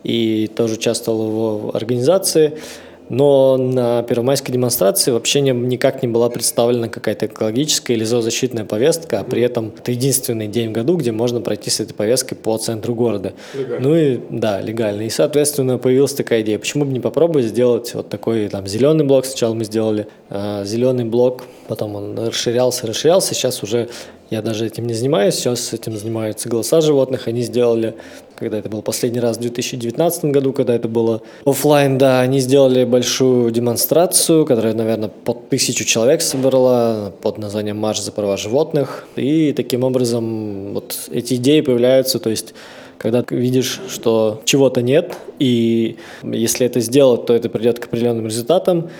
[0.04, 2.56] и тоже участвовал в организации–
[3.10, 9.20] но на первомайской демонстрации вообще не, никак не была представлена какая-то экологическая или зоозащитная повестка,
[9.20, 12.56] а при этом это единственный день в году, где можно пройти с этой повесткой по
[12.56, 13.34] центру города.
[13.52, 13.88] Легально.
[13.88, 15.02] Ну и да, легально.
[15.02, 19.26] И, соответственно, появилась такая идея, почему бы не попробовать сделать вот такой там зеленый блок,
[19.26, 23.88] сначала мы сделали э, зеленый блок, потом он расширялся, расширялся, сейчас уже
[24.30, 27.26] Я даже этим не занимаюсь, сейчас этим занимаются голоса животных.
[27.26, 27.96] Они сделали,
[28.36, 32.84] когда это был последний раз в 2019 году, когда это было офлайн, да, они сделали
[32.84, 39.08] большую демонстрацию, которая, наверное, под тысячу человек собрала под названием «Марш за права животных».
[39.16, 42.54] И таким образом вот эти идеи появляются, то есть
[42.98, 48.90] когда видишь, что чего-то нет, и если это сделать, то это придет к определенным результатам,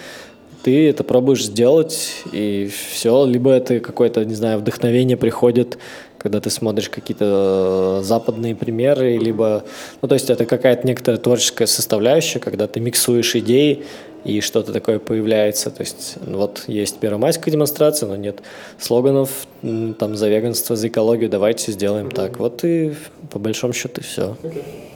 [0.62, 3.24] ты это пробуешь сделать, и все.
[3.24, 5.78] Либо это какое-то, не знаю, вдохновение приходит,
[6.18, 9.64] когда ты смотришь какие-то э, западные примеры, либо...
[10.02, 13.84] Ну, то есть это какая-то некоторая творческая составляющая, когда ты миксуешь идеи,
[14.24, 15.70] и что-то такое появляется.
[15.70, 18.40] То есть ну, вот есть первомайская демонстрация, но нет
[18.78, 19.30] слоганов
[19.62, 22.38] там за веганство, за экологию, давайте сделаем так.
[22.38, 22.94] Вот и
[23.30, 24.36] по большому счету все.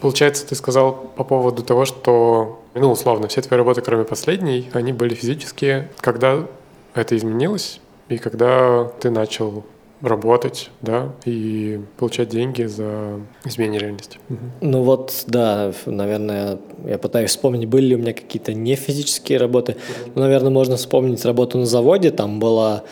[0.00, 4.92] Получается, ты сказал по поводу того, что, ну, условно, все твои работы, кроме последней, они
[4.92, 5.90] были физические.
[6.00, 6.46] Когда
[6.94, 9.64] это изменилось и когда ты начал
[10.00, 14.18] работать, да, и получать деньги за изменение реальности.
[14.60, 19.76] Ну вот, да, наверное, я пытаюсь вспомнить, были ли у меня какие-то не физические работы.
[20.14, 22.84] Ну, наверное, можно вспомнить работу на заводе, там была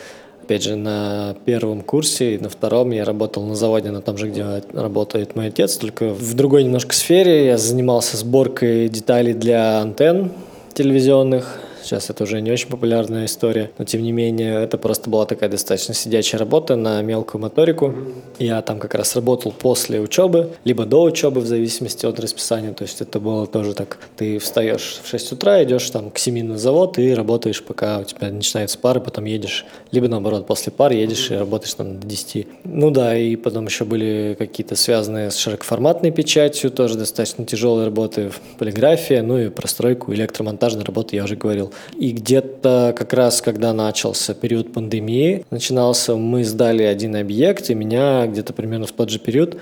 [0.52, 4.28] опять же, на первом курсе и на втором я работал на заводе, на том же,
[4.28, 7.46] где работает мой отец, только в другой немножко сфере.
[7.46, 10.30] Я занимался сборкой деталей для антенн
[10.74, 15.26] телевизионных, Сейчас это уже не очень популярная история, но тем не менее это просто была
[15.26, 17.94] такая достаточно сидячая работа на мелкую моторику.
[18.38, 22.72] Я там как раз работал после учебы, либо до учебы, в зависимости от расписания.
[22.72, 26.44] То есть это было тоже так, ты встаешь в 6 утра, идешь там к 7
[26.44, 30.92] на завод и работаешь, пока у тебя начинаются пары, потом едешь, либо наоборот, после пар
[30.92, 32.46] едешь и работаешь там до 10.
[32.64, 38.30] Ну да, и потом еще были какие-то связанные с широкоформатной печатью, тоже достаточно тяжелые работы,
[38.58, 41.71] полиграфия, ну и простройку, электромонтажной работы я уже говорил.
[41.98, 48.26] И где-то как раз, когда начался период пандемии, начинался, мы сдали один объект, и меня
[48.26, 49.56] где-то примерно в тот же период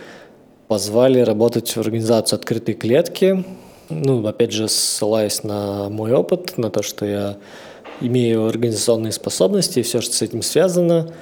[0.68, 3.44] позвали работать в организацию «Открытые клетки».
[3.88, 7.36] Ну, опять же, ссылаясь на мой опыт, на то, что я
[8.00, 11.12] имею организационные способности и все, что с этим связано.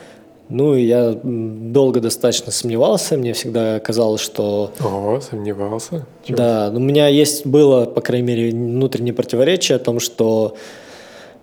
[0.49, 4.73] Ну, и я долго достаточно сомневался, мне всегда казалось, что...
[4.81, 6.07] О, сомневался?
[6.25, 6.39] Чего?
[6.39, 10.57] Да, ну, у меня есть, было, по крайней мере, внутреннее противоречие о том, что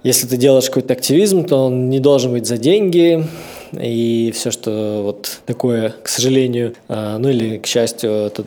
[0.02, 3.28] если ты делаешь какой-то активизм, то он не должен быть за деньги,
[3.72, 8.46] и все, что вот такое, к сожалению, а, ну или к счастью, это,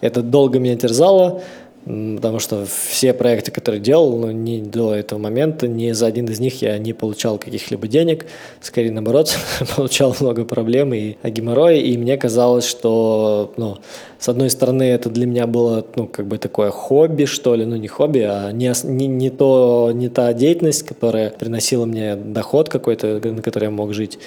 [0.00, 1.42] это долго меня терзало,
[1.84, 6.38] потому что все проекты, которые делал, ну, не до этого момента, ни за один из
[6.38, 8.26] них я не получал каких-либо денег,
[8.60, 9.36] скорее наоборот,
[9.76, 13.78] получал много проблем и геморроя, и мне казалось, что, ну,
[14.18, 17.76] с одной стороны, это для меня было, ну, как бы такое хобби, что ли, ну,
[17.76, 23.20] не хобби, а не, не, не, то, не та деятельность, которая приносила мне доход какой-то,
[23.24, 24.18] на который я мог жить.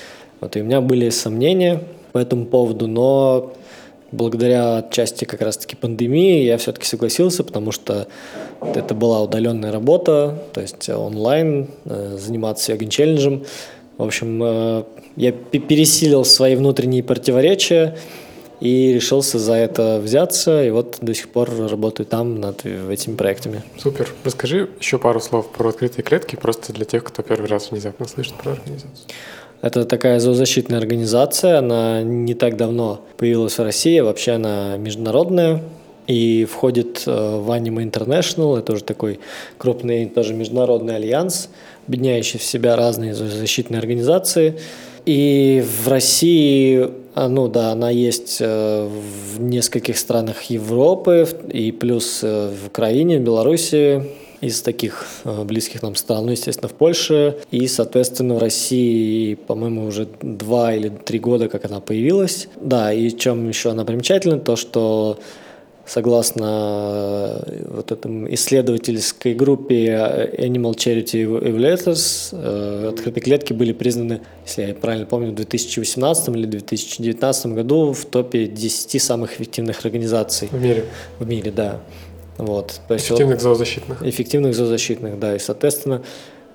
[0.42, 3.54] Вот, и у меня были сомнения по этому поводу, но
[4.14, 8.08] благодаря отчасти как раз-таки пандемии я все-таки согласился, потому что
[8.62, 13.44] это была удаленная работа, то есть онлайн, э, заниматься веган-челленджем.
[13.98, 14.84] В общем, э,
[15.16, 17.98] я пересилил свои внутренние противоречия
[18.60, 23.64] и решился за это взяться, и вот до сих пор работаю там над этими проектами.
[23.78, 24.10] Супер.
[24.24, 28.36] Расскажи еще пару слов про открытые клетки, просто для тех, кто первый раз внезапно слышит
[28.36, 29.08] про организацию.
[29.64, 35.64] Это такая зоозащитная организация, она не так давно появилась в России, вообще она международная
[36.06, 39.22] и входит э, в Anima International, это уже такой
[39.58, 41.48] крупный тоже международный альянс,
[41.88, 44.60] объединяющий в себя разные защитные организации.
[45.06, 52.20] И в России, а, ну да, она есть э, в нескольких странах Европы и плюс
[52.22, 54.10] э, в Украине, в Беларуси,
[54.44, 57.38] из таких э, близких нам стран, ну, естественно, в Польше.
[57.52, 62.48] И, соответственно, в России, по-моему, уже два или три года, как она появилась.
[62.60, 65.20] Да, и чем еще она примечательна, то, что
[65.86, 69.88] согласно э, вот этом исследовательской группе
[70.38, 77.46] Animal Charity Evaluators, открытые клетки были признаны, если я правильно помню, в 2018 или 2019
[77.48, 80.50] году в топе 10 самых эффективных организаций.
[80.52, 80.86] В мире?
[81.20, 81.82] В мире, да.
[82.38, 84.04] Вот, то есть эффективных вот, зоозащитных.
[84.04, 85.36] Эффективных зоозащитных, да.
[85.36, 86.02] И, соответственно,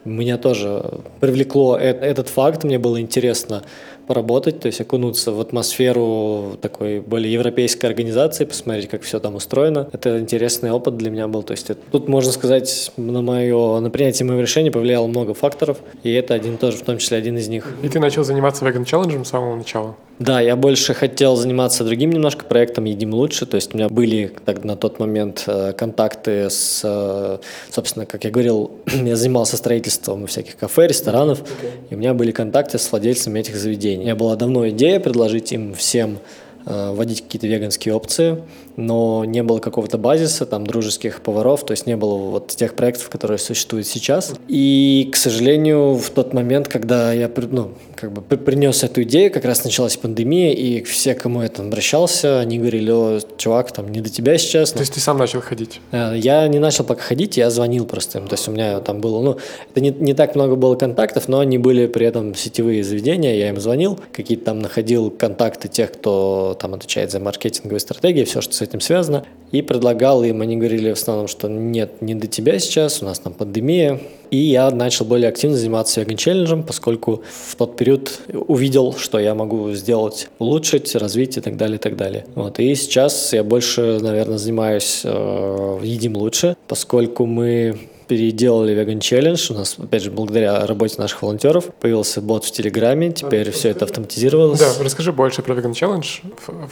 [0.04, 3.62] меня тоже привлекло этот факт, мне было интересно
[4.08, 9.88] поработать, то есть окунуться в атмосферу такой более европейской организации, посмотреть, как все там устроено.
[9.92, 11.42] Это интересный опыт для меня был.
[11.42, 15.78] То есть это, тут, можно сказать, на мое на принятие моего решения повлияло много факторов,
[16.02, 17.66] и это один тоже, в том числе один из них.
[17.82, 19.94] И ты начал заниматься веган челленджем с самого начала?
[20.18, 24.32] Да, я больше хотел заниматься другим немножко проектом «Едим лучше», то есть у меня были
[24.44, 27.38] так, на тот момент э, контакты с, э,
[27.70, 31.70] собственно, как я говорил, я занимался строительством всяких кафе, ресторанов, okay.
[31.90, 34.00] и у меня были контакты с владельцами этих заведений заведений.
[34.00, 36.18] У меня была давно идея предложить им всем
[36.66, 38.42] э, вводить какие-то веганские опции,
[38.76, 43.08] но не было какого-то базиса, там, дружеских поваров, то есть не было вот тех проектов,
[43.10, 44.34] которые существуют сейчас.
[44.48, 49.44] И, к сожалению, в тот момент, когда я ну, как бы принес эту идею, как
[49.44, 54.08] раз началась пандемия, и все, кому там обращался, они говорили, о, чувак, там, не до
[54.08, 54.70] тебя сейчас.
[54.72, 55.80] То есть ты сам начал ходить?
[55.90, 59.00] Э, я не начал пока ходить, я звонил просто им, то есть у меня там
[59.00, 59.38] было, ну,
[59.70, 63.48] это не, не так много было контактов, но они были при этом сетевые заведения, я
[63.48, 68.54] им звонил, какие-то там находил контакты тех, кто там отвечает за маркетинговые стратегии, все, что
[68.54, 72.58] с этим связано, и предлагал им, они говорили в основном, что нет, не до тебя
[72.58, 77.56] сейчас, у нас там пандемия, и я начал более активно заниматься веган челленджем, поскольку в
[77.56, 82.26] тот период увидел, что я могу сделать, улучшить, развить и так далее, и так далее.
[82.34, 82.58] Вот.
[82.58, 89.52] И сейчас я больше, наверное, занимаюсь э, едим лучше, поскольку мы переделали Vegan Challenge.
[89.52, 93.12] У нас, опять же, благодаря работе наших волонтеров появился бот в Телеграме.
[93.12, 94.58] Теперь все это автоматизировалось.
[94.58, 96.06] Да, расскажи больше про Vegan Challenge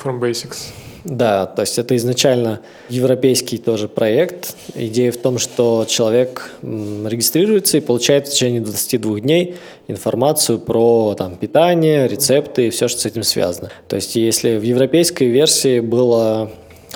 [0.02, 0.72] from Basics.
[1.08, 4.56] Да, то есть это изначально европейский тоже проект.
[4.74, 9.54] Идея в том, что человек регистрируется и получает в течение 22 дней
[9.86, 13.70] информацию про там, питание, рецепты и все, что с этим связано.
[13.86, 16.50] То есть если в европейской версии было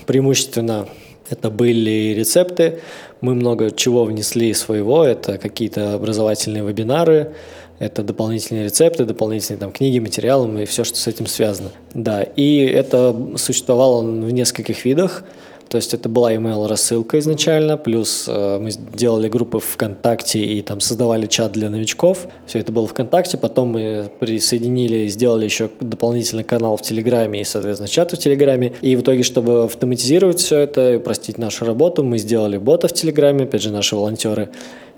[0.07, 0.88] преимущественно
[1.31, 2.81] это были рецепты,
[3.20, 7.35] мы много чего внесли своего, это какие-то образовательные вебинары,
[7.81, 11.71] это дополнительные рецепты, дополнительные там, книги, материалы и все, что с этим связано.
[11.95, 15.25] Да, и это существовало в нескольких видах.
[15.71, 20.81] То есть это была email рассылка изначально, плюс э, мы сделали группы ВКонтакте и там
[20.81, 22.27] создавали чат для новичков.
[22.45, 27.88] Все это было ВКонтакте, потом мы присоединили, сделали еще дополнительный канал в Телеграме и, соответственно,
[27.88, 28.73] чат в Телеграме.
[28.81, 32.93] И в итоге, чтобы автоматизировать все это и упростить нашу работу, мы сделали бота в
[32.93, 34.51] Телеграме, опять же, наши волонтеры.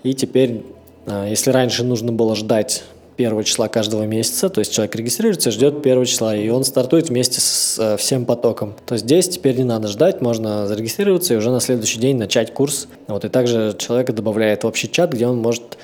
[0.04, 0.62] И теперь,
[1.06, 2.84] если раньше нужно было ждать
[3.16, 7.40] первого числа каждого месяца, то есть человек регистрируется, ждет первого числа, и он стартует вместе
[7.40, 8.74] с э, всем потоком.
[8.86, 12.54] То есть здесь теперь не надо ждать, можно зарегистрироваться и уже на следующий день начать
[12.54, 12.88] курс.
[13.08, 15.78] Вот, и также человека добавляет в общий чат, где он может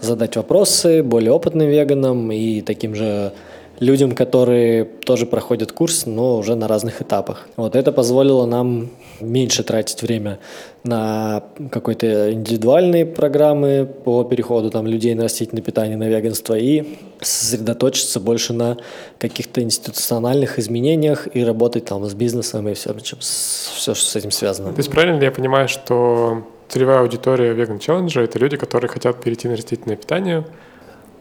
[0.00, 3.32] задать вопросы более опытным веганам и таким же
[3.80, 7.48] людям, которые тоже проходят курс, но уже на разных этапах.
[7.56, 10.38] Вот это позволило нам меньше тратить время
[10.84, 18.20] на какой-то индивидуальные программы по переходу там, людей на растительное питание, на веганство и сосредоточиться
[18.20, 18.76] больше на
[19.18, 24.72] каких-то институциональных изменениях и работать там с бизнесом и все, все, что с этим связано.
[24.72, 29.22] То есть правильно ли я понимаю, что целевая аудитория веган челленджа это люди, которые хотят
[29.22, 30.44] перейти на растительное питание,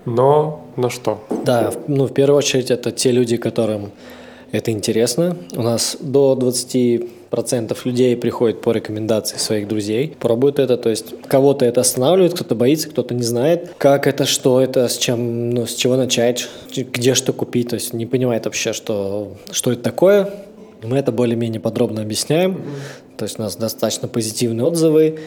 [0.06, 1.24] но на что?
[1.46, 3.92] Да, ну в первую очередь это те люди, которым
[4.52, 5.36] это интересно.
[5.56, 11.16] У нас до 20 процентов людей приходят по рекомендации своих друзей, пробуют это, то есть
[11.28, 15.66] кого-то это останавливает, кто-то боится, кто-то не знает, как это, что это, с чем, ну,
[15.66, 20.30] с чего начать, где что купить, то есть не понимает вообще, что, что это такое.
[20.84, 22.62] Мы это более-менее подробно объясняем,
[23.18, 25.18] то есть у нас достаточно позитивные отзывы,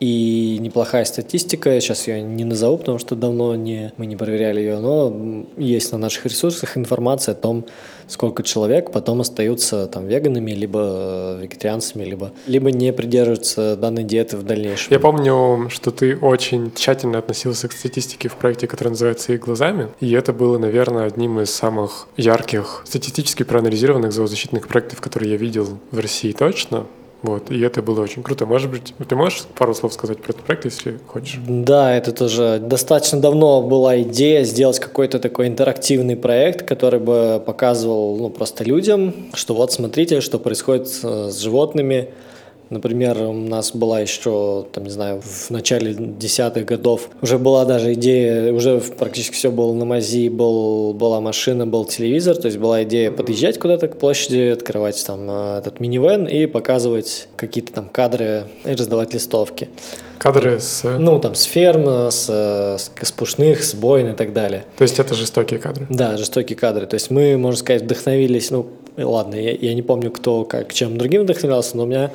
[0.00, 4.78] и неплохая статистика, сейчас ее не назову, потому что давно не, мы не проверяли ее,
[4.78, 7.66] но есть на наших ресурсах информация о том,
[8.08, 14.42] сколько человек потом остаются там веганами, либо вегетарианцами, либо, либо не придерживаются данной диеты в
[14.42, 14.90] дальнейшем.
[14.90, 19.88] Я помню, что ты очень тщательно относился к статистике в проекте, который называется «Их глазами»,
[20.00, 25.78] и это было, наверное, одним из самых ярких, статистически проанализированных зоозащитных проектов, которые я видел
[25.90, 26.86] в России точно.
[27.22, 28.46] Вот, и это было очень круто.
[28.46, 31.38] Может быть, ты можешь пару слов сказать про этот проект, если хочешь?
[31.46, 38.16] Да, это тоже достаточно давно была идея сделать какой-то такой интерактивный проект, который бы показывал
[38.16, 42.08] ну, просто людям, что вот смотрите, что происходит с животными,
[42.70, 47.94] Например, у нас была еще, там, не знаю, в начале десятых годов уже была даже
[47.94, 52.84] идея, уже практически все было на мази, был, была машина, был телевизор, то есть была
[52.84, 58.44] идея подъезжать куда-то к площади, открывать там э, этот минивэн и показывать какие-то там кадры
[58.64, 59.68] и раздавать листовки.
[60.18, 60.84] Кадры с...
[60.84, 64.64] Ну, там, с ферм, с, с, с пушных, с бойн и так далее.
[64.76, 65.86] То есть это жестокие кадры?
[65.88, 66.86] Да, жестокие кадры.
[66.86, 70.98] То есть мы, можно сказать, вдохновились, ну, ладно, я, я не помню, кто как чем
[70.98, 72.12] другим вдохновлялся, но у меня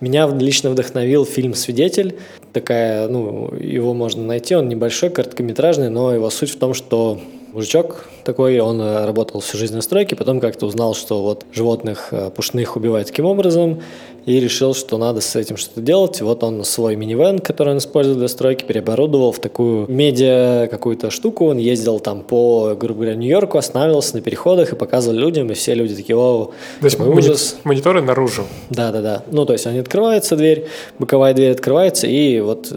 [0.00, 2.16] меня лично вдохновил фильм «Свидетель».
[2.52, 7.20] Такая, ну, его можно найти, он небольшой, короткометражный, но его суть в том, что
[7.52, 12.08] мужичок такой, он э, работал всю жизнь на стройке, потом как-то узнал, что вот животных
[12.12, 13.82] э, пушных убивают таким образом,
[14.26, 16.20] и решил, что надо с этим что-то делать.
[16.20, 21.46] Вот он свой минивэн, который он использует для стройки, переоборудовал в такую медиа какую-то штуку.
[21.46, 25.74] Он ездил там по, грубо говоря, Нью-Йорку, останавливался на переходах и показывал людям, и все
[25.74, 26.50] люди такие, о,
[26.80, 27.56] то есть ужас.
[27.64, 28.44] мониторы наружу.
[28.70, 29.22] Да, да, да.
[29.30, 30.66] Ну, то есть они открываются, дверь,
[30.98, 32.72] боковая дверь открывается, и вот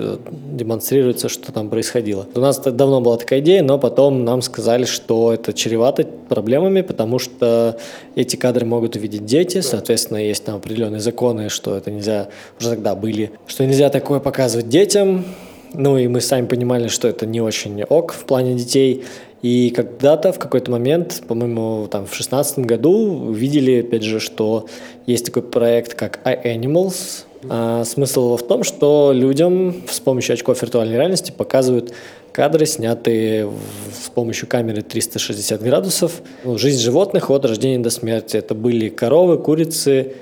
[0.51, 2.27] демонстрируется, что там происходило.
[2.33, 7.19] У нас давно была такая идея, но потом нам сказали, что это чревато проблемами, потому
[7.19, 7.77] что
[8.15, 12.29] эти кадры могут увидеть дети, соответственно, есть там определенные законы, что это нельзя,
[12.59, 15.25] уже тогда были, что нельзя такое показывать детям,
[15.73, 19.03] ну и мы сами понимали, что это не очень ок в плане детей.
[19.41, 22.91] И когда-то, в какой-то момент, по-моему, там в шестнадцатом году
[23.25, 24.67] увидели, опять же, что
[25.07, 27.25] есть такой проект, как iAnimals.
[27.49, 31.91] А смысл его в том, что людям с помощью очков виртуальной реальности показывают
[32.31, 33.49] кадры, снятые
[33.91, 36.21] с помощью камеры 360 градусов.
[36.43, 38.37] Ну, жизнь животных от рождения до смерти.
[38.37, 40.13] Это были коровы, курицы,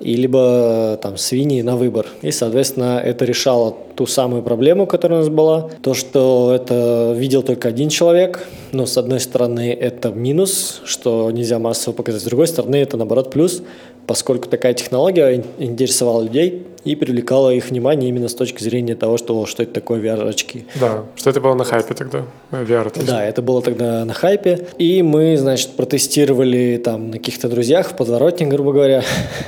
[0.00, 2.06] и либо там свиньи на выбор.
[2.22, 5.70] И, соответственно, это решало ту самую проблему, которая у нас была.
[5.82, 11.58] То, что это видел только один человек, но с одной стороны это минус, что нельзя
[11.58, 13.62] массово показать, с другой стороны это наоборот плюс,
[14.06, 19.44] поскольку такая технология интересовала людей и привлекала их внимание именно с точки зрения того, что,
[19.46, 20.66] что это такое VR-очки.
[20.80, 22.92] Да, что это было на хайпе тогда, VR.
[22.92, 24.68] -то да, это было тогда на хайпе.
[24.78, 29.02] И мы, значит, протестировали там на каких-то друзьях в подворотне, грубо говоря,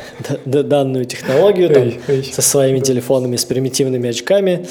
[0.44, 4.66] данную технологию там, со своими телефонами, с примитивными очками.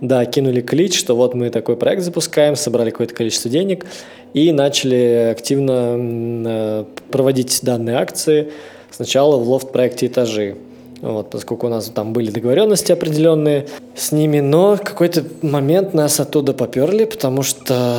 [0.00, 3.86] Да, кинули клич, что вот мы такой проект запускаем, собрали какое-то количество денег
[4.34, 8.52] и начали активно э, проводить данные акции–
[8.96, 10.56] Сначала в лофт-проекте «Этажи».
[11.02, 16.18] Вот, поскольку у нас там были договоренности определенные с ними, но в какой-то момент нас
[16.18, 17.98] оттуда поперли, потому что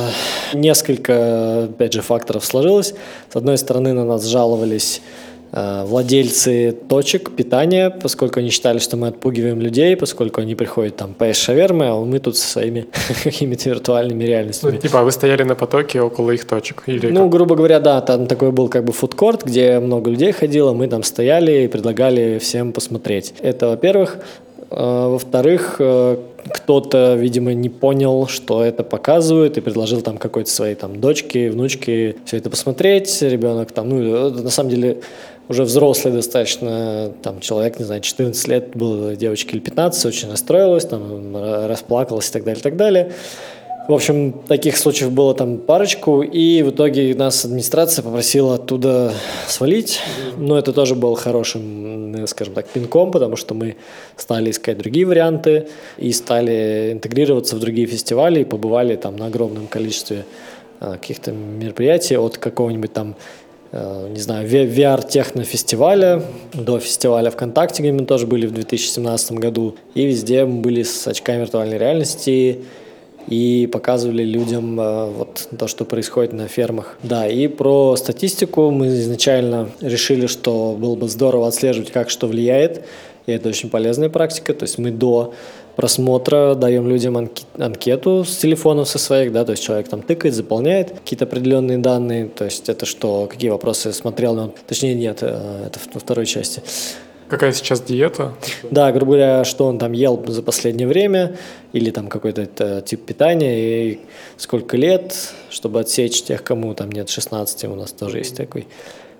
[0.52, 2.94] несколько, опять же, факторов сложилось.
[3.32, 5.00] С одной стороны, на нас жаловались
[5.52, 11.40] владельцы точек питания, поскольку они считали, что мы отпугиваем людей, поскольку они приходят там поесть
[11.40, 12.86] шавермы, а мы тут со своими
[13.24, 14.72] какими-то виртуальными реальностями.
[14.72, 16.82] Ну, типа, а вы стояли на потоке около их точек?
[16.86, 17.30] Или ну, как?
[17.30, 21.02] грубо говоря, да, там такой был как бы фудкорт, где много людей ходило, мы там
[21.02, 23.34] стояли и предлагали всем посмотреть.
[23.40, 24.18] Это, во-первых.
[24.70, 26.16] А, во-вторых, э,
[26.52, 32.16] кто-то, видимо, не понял, что это показывают, и предложил там какой-то своей там дочке, внучке
[32.24, 33.22] все это посмотреть.
[33.22, 34.98] Ребенок там, ну, на самом деле,
[35.48, 40.84] уже взрослый достаточно, там, человек, не знаю, 14 лет был девочке или 15, очень расстроилась,
[40.84, 41.36] там,
[41.66, 43.12] расплакалась и так далее, и так далее.
[43.88, 49.14] В общем, таких случаев было там парочку, и в итоге нас администрация попросила оттуда
[49.46, 50.00] свалить.
[50.36, 53.76] Но это тоже был хорошим, скажем так, пинком, потому что мы
[54.14, 59.66] стали искать другие варианты и стали интегрироваться в другие фестивали и побывали там на огромном
[59.68, 60.26] количестве
[60.80, 66.22] а, каких-то мероприятий от какого-нибудь там Э, не знаю, VR-техно-фестиваля,
[66.54, 71.06] до фестиваля ВКонтакте, где мы тоже были в 2017 году, и везде мы были с
[71.06, 72.60] очками виртуальной реальности
[73.28, 76.96] и показывали людям э, вот то, что происходит на фермах.
[77.02, 78.70] Да, и про статистику.
[78.70, 82.84] Мы изначально решили, что было бы здорово отслеживать, как что влияет,
[83.26, 85.34] и это очень полезная практика, то есть мы до
[85.78, 90.90] просмотра даем людям анкету с телефонов со своих, да, то есть человек там тыкает, заполняет
[90.90, 95.78] какие-то определенные данные, то есть это что, какие вопросы смотрел, он, точнее нет, э, это
[95.94, 96.64] во второй части.
[97.28, 98.34] Какая сейчас диета?
[98.72, 101.36] Да, грубо говоря, что он там ел за последнее время,
[101.72, 104.00] или там какой-то тип питания, и
[104.36, 105.14] сколько лет,
[105.48, 108.66] чтобы отсечь тех, кому там нет 16, у нас тоже есть такой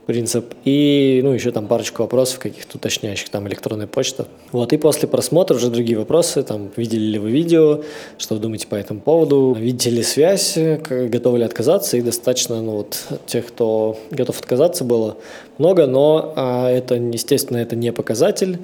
[0.08, 0.54] принцип.
[0.64, 4.26] И, ну, еще там парочку вопросов каких-то уточняющих, там, электронная почта.
[4.52, 7.82] Вот, и после просмотра уже другие вопросы, там, видели ли вы видео,
[8.16, 12.72] что вы думаете по этому поводу, видите ли связь, готовы ли отказаться, и достаточно, ну,
[12.72, 15.18] вот, тех, кто готов отказаться, было
[15.58, 18.60] много, но а, это, естественно, это не показатель,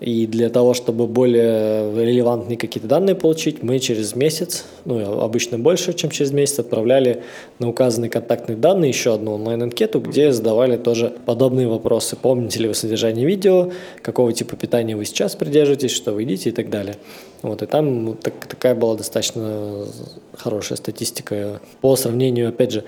[0.00, 5.92] и для того, чтобы более релевантные какие-то данные получить, мы через месяц, ну, обычно больше,
[5.94, 7.22] чем через месяц, отправляли
[7.58, 12.16] на указанные контактные данные еще одну онлайн-анкету, где задавали тоже подобные вопросы.
[12.16, 13.70] Помните ли вы содержание видео,
[14.02, 16.96] какого типа питания вы сейчас придерживаетесь, что вы едите и так далее.
[17.44, 19.84] Вот, и там так, такая была достаточно
[20.34, 22.84] хорошая статистика по сравнению, опять же,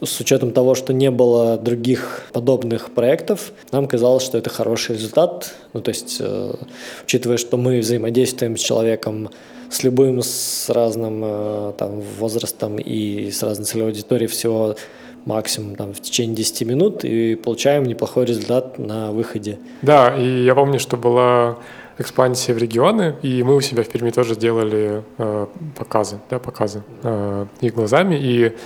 [0.00, 5.52] с учетом того, что не было других подобных проектов, нам казалось, что это хороший результат.
[5.72, 6.54] Ну, то есть, э,
[7.02, 9.30] учитывая, что мы взаимодействуем с человеком
[9.70, 14.76] с любым, с разным э, там, возрастом и с разной целевой аудиторией всего
[15.24, 19.58] максимум там, в течение 10 минут и получаем неплохой результат на выходе.
[19.82, 21.58] Да, и я помню, что была
[21.98, 26.82] экспансии в регионы, и мы у себя в Перми тоже делали э, показы, да, показы
[27.02, 28.56] э, их глазами, и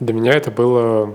[0.00, 1.14] для меня это было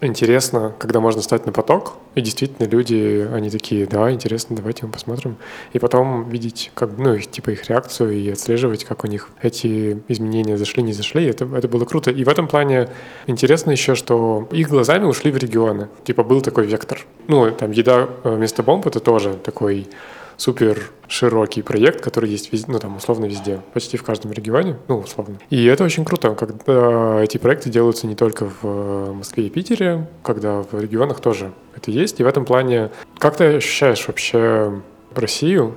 [0.00, 4.92] интересно, когда можно стать на поток, и действительно люди, они такие, да, интересно, давайте мы
[4.92, 5.36] посмотрим.
[5.72, 10.02] И потом видеть, как, ну, их, типа их реакцию и отслеживать, как у них эти
[10.08, 11.24] изменения зашли, не зашли.
[11.26, 12.10] Это, это было круто.
[12.10, 12.88] И в этом плане
[13.26, 15.88] интересно еще, что их глазами ушли в регионы.
[16.04, 17.00] Типа был такой вектор.
[17.28, 19.88] Ну, там еда э, вместо бомб— это тоже такой
[20.36, 24.98] супер широкий проект, который есть везде, ну там условно везде, почти в каждом регионе, ну
[24.98, 25.38] условно.
[25.50, 30.62] И это очень круто, когда эти проекты делаются не только в Москве и Питере, когда
[30.62, 32.20] в регионах тоже это есть.
[32.20, 34.80] И в этом плане, как ты ощущаешь вообще
[35.14, 35.74] Россию,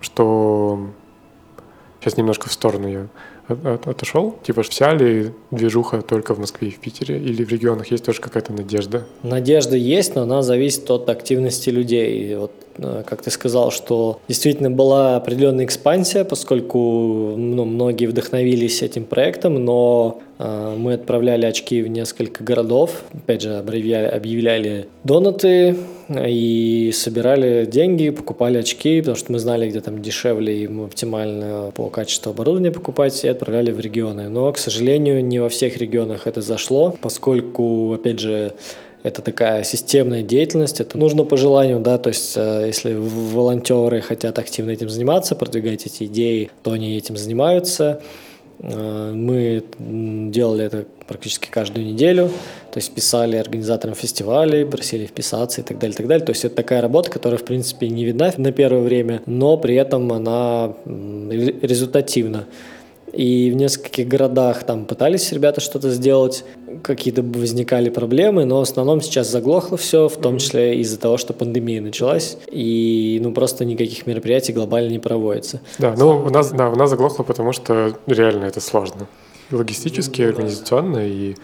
[0.00, 0.88] что
[2.00, 3.06] сейчас немножко в сторону я
[3.48, 4.38] отошел?
[4.42, 7.18] Типа вся ли движуха только в Москве и в Питере?
[7.18, 9.06] Или в регионах есть тоже какая-то надежда?
[9.22, 12.36] Надежда есть, но она зависит от активности людей.
[12.36, 19.04] Вот э, как ты сказал, что действительно была определенная экспансия, поскольку ну, многие вдохновились этим
[19.04, 25.76] проектом, но э, мы отправляли очки в несколько городов, опять же объявляли, объявляли донаты,
[26.10, 31.88] и собирали деньги, покупали очки, потому что мы знали, где там дешевле и оптимально по
[31.88, 34.28] качеству оборудования покупать, и отправляли в регионы.
[34.28, 38.52] Но, к сожалению, не во всех регионах это зашло, поскольку, опять же,
[39.04, 44.38] это такая системная деятельность, это нужно по желанию, да, то есть э, если волонтеры хотят
[44.38, 48.00] активно этим заниматься, продвигать эти идеи, то они этим занимаются.
[48.60, 49.62] Э, мы
[50.32, 52.28] делали это практически каждую неделю,
[52.72, 56.24] то есть писали организаторам фестивалей, просили вписаться и так далее, и так далее.
[56.24, 59.74] То есть это такая работа, которая, в принципе, не видна на первое время, но при
[59.74, 62.46] этом она результативна.
[63.14, 66.44] И в нескольких городах там пытались ребята что-то сделать,
[66.82, 71.32] какие-то возникали проблемы, но в основном сейчас заглохло все, в том числе из-за того, что
[71.32, 75.60] пандемия началась, и ну просто никаких мероприятий глобально не проводится.
[75.78, 79.06] Да, ну у нас, да, у нас заглохло, потому что реально это сложно.
[79.50, 81.36] Логистически, организационно и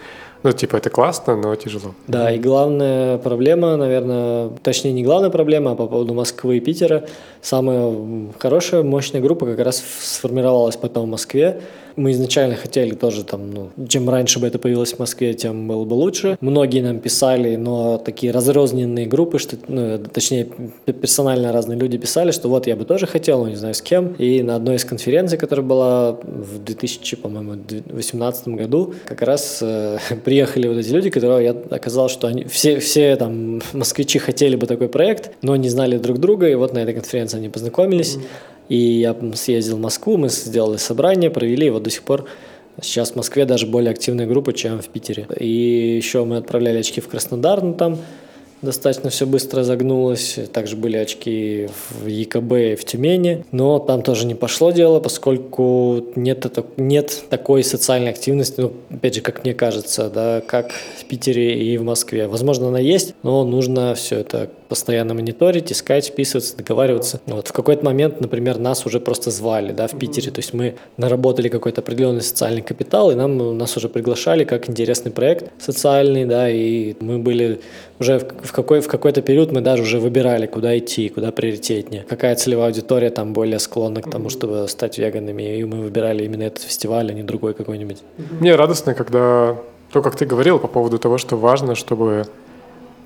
[0.43, 1.95] ну, типа, это классно, но тяжело.
[2.07, 7.05] Да, и главная проблема, наверное, точнее, не главная проблема, а по поводу Москвы и Питера,
[7.43, 11.61] самая хорошая, мощная группа как раз сформировалась потом в Москве.
[11.97, 15.85] Мы изначально хотели тоже там, ну, чем раньше бы это появилось в Москве, тем было
[15.85, 16.37] бы лучше.
[16.41, 20.47] Многие нам писали, но такие разрозненные группы, что, ну, точнее,
[20.85, 24.15] персонально разные люди писали, что вот я бы тоже хотел, но не знаю с кем.
[24.19, 30.79] И на одной из конференций, которая была в 2018 году, как раз э, приехали вот
[30.79, 35.33] эти люди, которые я оказалось, что они все, все там москвичи хотели бы такой проект,
[35.43, 38.17] но не знали друг друга, и вот на этой конференции они познакомились.
[38.17, 42.27] Mm-hmm и я съездил в Москву, мы сделали собрание, провели, вот до сих пор
[42.81, 45.27] сейчас в Москве даже более активная группа, чем в Питере.
[45.39, 47.99] И еще мы отправляли очки в Краснодар, ну там
[48.63, 50.39] достаточно все быстро загнулось.
[50.53, 56.05] Также были очки в ЕКБ и в Тюмени, но там тоже не пошло дело, поскольку
[56.15, 56.47] нет,
[56.77, 61.77] нет такой социальной активности, ну, опять же, как мне кажется, да, как в Питере и
[61.77, 62.29] в Москве.
[62.29, 67.21] Возможно, она есть, но нужно все это постоянно мониторить, искать, вписываться, договариваться.
[67.27, 70.77] Вот в какой-то момент, например, нас уже просто звали, да, в Питере, то есть мы
[70.97, 76.49] наработали какой-то определенный социальный капитал, и нам нас уже приглашали как интересный проект социальный, да,
[76.49, 77.61] и мы были
[77.99, 82.07] уже в, в, какой, в какой-то период мы даже уже выбирали, куда идти, куда приоритетнее.
[82.09, 86.45] Какая целевая аудитория там более склонна к тому, чтобы стать веганами, и мы выбирали именно
[86.45, 87.99] этот фестиваль, а не другой какой-нибудь.
[88.39, 89.57] Мне радостно, когда
[89.93, 92.27] то, как ты говорил по поводу того, что важно, чтобы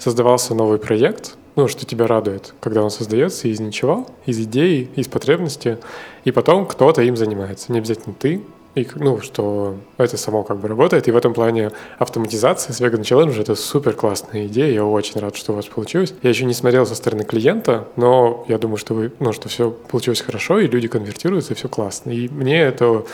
[0.05, 5.09] создавался новый проект, ну, что тебя радует, когда он создается из ничего, из идеи, из
[5.09, 5.79] потребности,
[6.25, 7.73] и потом кто-то им занимается.
[7.73, 8.43] Не обязательно ты,
[8.75, 11.09] и, ну, что это само как бы работает.
[11.09, 14.75] И в этом плане автоматизация с Vegan Challenge— это супер классная идея.
[14.75, 16.13] Я очень рад, что у вас получилось.
[16.23, 19.71] Я еще не смотрел со стороны клиента, но я думаю, что, вы, ну, что все
[19.71, 22.11] получилось хорошо, и люди конвертируются, и все классно.
[22.11, 23.05] И мне это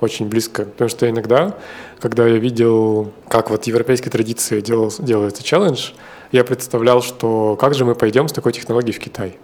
[0.00, 1.56] очень близко, потому что иногда,
[1.98, 5.92] когда я видел, как вот европейской традиции делал, делается челлендж,
[6.32, 9.38] я представлял, что как же мы пойдем с такой технологией в Китай?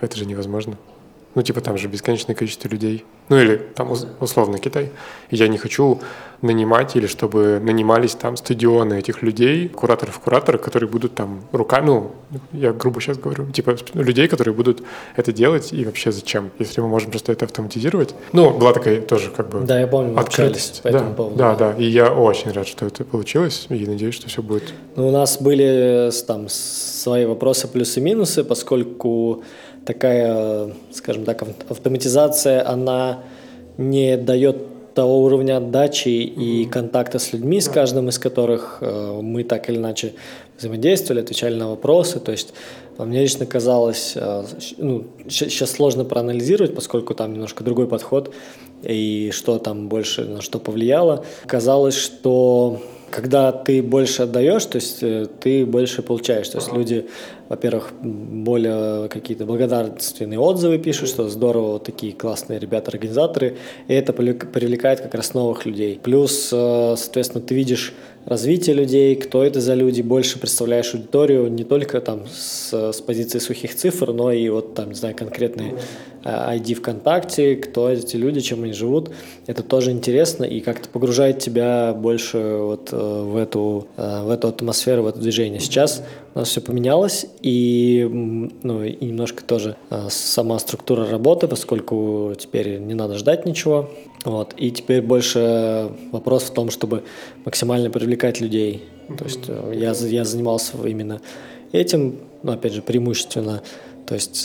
[0.00, 0.76] Это же невозможно.
[1.34, 3.04] Ну, типа, там же бесконечное количество людей.
[3.28, 4.90] Ну, или там условно Китай.
[5.30, 6.00] И я не хочу
[6.42, 12.10] нанимать или чтобы нанимались там стадионы этих людей, кураторов-кураторов, которые будут там руками, ну,
[12.52, 14.82] я грубо сейчас говорю, типа людей, которые будут
[15.16, 18.14] это делать и вообще зачем, если мы можем просто это автоматизировать.
[18.32, 20.82] Ну, была такая тоже как бы Да, я помню, открытость.
[20.82, 21.36] По этому да, поводу.
[21.36, 24.74] да, да, и я очень рад, что это получилось, и надеюсь, что все будет.
[24.96, 29.42] Ну, у нас были там свои вопросы плюсы-минусы, поскольку
[29.86, 33.22] такая, скажем так, автоматизация, она
[33.76, 34.56] не дает
[34.94, 39.76] того уровня отдачи и контакта с людьми, с каждым из которых э, мы так или
[39.76, 40.14] иначе
[40.56, 42.20] взаимодействовали, отвечали на вопросы.
[42.20, 42.54] То есть
[42.96, 44.44] мне лично казалось, э,
[44.78, 48.32] ну, сейчас сложно проанализировать, поскольку там немножко другой подход
[48.84, 51.24] и что там больше на что повлияло.
[51.46, 52.80] Казалось, что
[53.14, 56.48] когда ты больше отдаешь, то есть э, ты больше получаешь.
[56.48, 57.06] То есть люди,
[57.48, 63.56] во-первых, более какие-то благодарственные отзывы пишут, что здорово, вот такие классные ребята-организаторы,
[63.86, 66.00] и это привлекает как раз новых людей.
[66.02, 67.94] Плюс, э, соответственно, ты видишь
[68.24, 73.38] развития людей, кто это за люди, больше представляешь аудиторию не только там с, с позиции
[73.38, 75.74] сухих цифр, но и вот там, не знаю, конкретные
[76.24, 79.10] ID э, ВКонтакте, кто эти люди, чем они живут.
[79.46, 84.48] Это тоже интересно и как-то погружает тебя больше вот э, в эту, э, в эту
[84.48, 85.60] атмосферу, в это движение.
[85.60, 86.02] Сейчас
[86.34, 88.08] у нас все поменялось, и,
[88.62, 89.76] ну, и немножко тоже
[90.08, 93.90] сама структура работы, поскольку теперь не надо ждать ничего.
[94.24, 94.54] Вот.
[94.56, 97.04] И теперь больше вопрос в том, чтобы
[97.44, 98.84] максимально привлекать людей.
[99.18, 101.20] То есть я, я занимался именно
[101.72, 103.62] этим, ну, опять же, преимущественно
[104.06, 104.36] то есть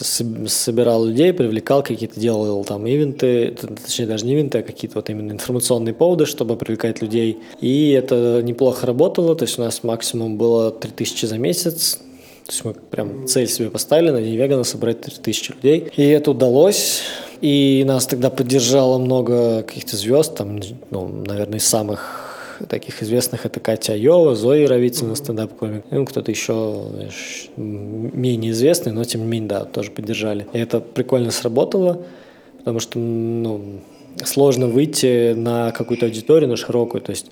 [0.49, 3.55] собирал людей, привлекал какие-то, делал там ивенты,
[3.85, 7.39] точнее даже не ивенты, а какие-то вот именно информационные поводы, чтобы привлекать людей.
[7.59, 11.99] И это неплохо работало, то есть у нас максимум было 3000 за месяц,
[12.45, 15.91] то есть мы прям цель себе поставили на День вегана собрать 3000 людей.
[15.97, 17.01] И это удалось.
[17.41, 20.59] И нас тогда поддержало много каких-то звезд, там,
[20.89, 22.25] ну, наверное, из самых
[22.67, 25.85] таких известных это Катя Айова, Зоя Равицына, стендап-комик.
[25.91, 30.47] Ну, кто-то еще знаешь, менее известный, но тем не менее, да, тоже поддержали.
[30.51, 32.01] И это прикольно сработало,
[32.57, 33.79] потому что, ну,
[34.25, 37.01] сложно выйти на какую-то аудиторию, на широкую.
[37.01, 37.27] То есть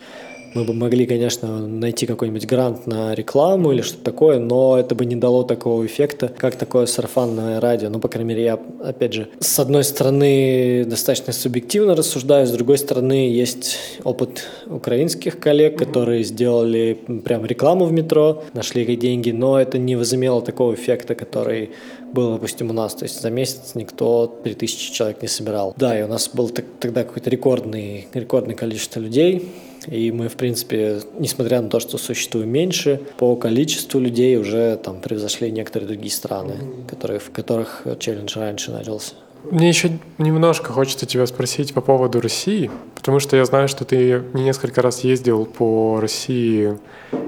[0.58, 5.06] мы бы могли, конечно, найти какой-нибудь грант на рекламу или что-то такое, но это бы
[5.06, 7.90] не дало такого эффекта, как такое сарафанное радио.
[7.90, 12.80] Ну, по крайней мере, я, опять же, с одной стороны, достаточно субъективно рассуждаю, с другой
[12.80, 19.78] стороны, есть опыт украинских коллег, которые сделали прям рекламу в метро, нашли деньги, но это
[19.78, 21.70] не возымело такого эффекта, который
[22.14, 22.96] был, допустим, у нас.
[22.96, 25.76] То есть за месяц никто 3000 человек не собирал.
[25.78, 29.52] Да, и у нас был тогда какое-то рекордный, рекордное количество людей,
[29.88, 35.02] и мы, в принципе, несмотря на то, что существуем меньше, по количеству людей уже там
[35.02, 36.56] превзошли некоторые другие страны,
[36.88, 39.14] которые, в которых челлендж раньше начался.
[39.50, 44.24] Мне еще немножко хочется тебя спросить по поводу России, потому что я знаю, что ты
[44.34, 46.78] несколько раз ездил по России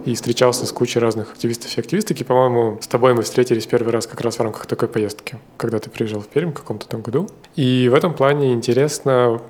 [0.05, 3.93] и встречался с кучей разных активистов и активисток, и, по-моему, с тобой мы встретились первый
[3.93, 7.01] раз как раз в рамках такой поездки, когда ты приезжал в Пермь в каком-то там
[7.01, 7.29] году.
[7.55, 9.41] И в этом плане интересно,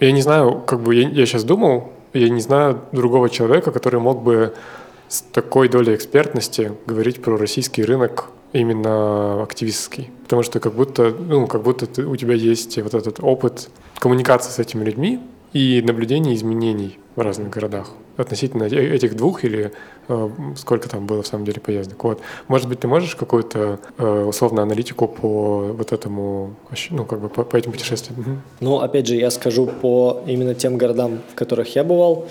[0.00, 4.00] я не знаю, как бы я, я сейчас думал, я не знаю другого человека, который
[4.00, 4.54] мог бы
[5.08, 10.10] с такой долей экспертности говорить про российский рынок именно активистский.
[10.24, 14.50] Потому что как будто, ну, как будто ты, у тебя есть вот этот опыт коммуникации
[14.50, 15.20] с этими людьми
[15.52, 19.72] и наблюдения изменений в разных городах относительно э, этих двух или
[20.08, 22.04] э, сколько там было в самом деле поездок.
[22.04, 22.20] Вот.
[22.46, 26.54] Может быть, ты можешь какую-то э, условно аналитику по вот этому,
[26.90, 28.42] ну, как бы по, по этим путешествиям?
[28.60, 32.28] Ну, опять же, я скажу по именно тем городам, в которых я бывал.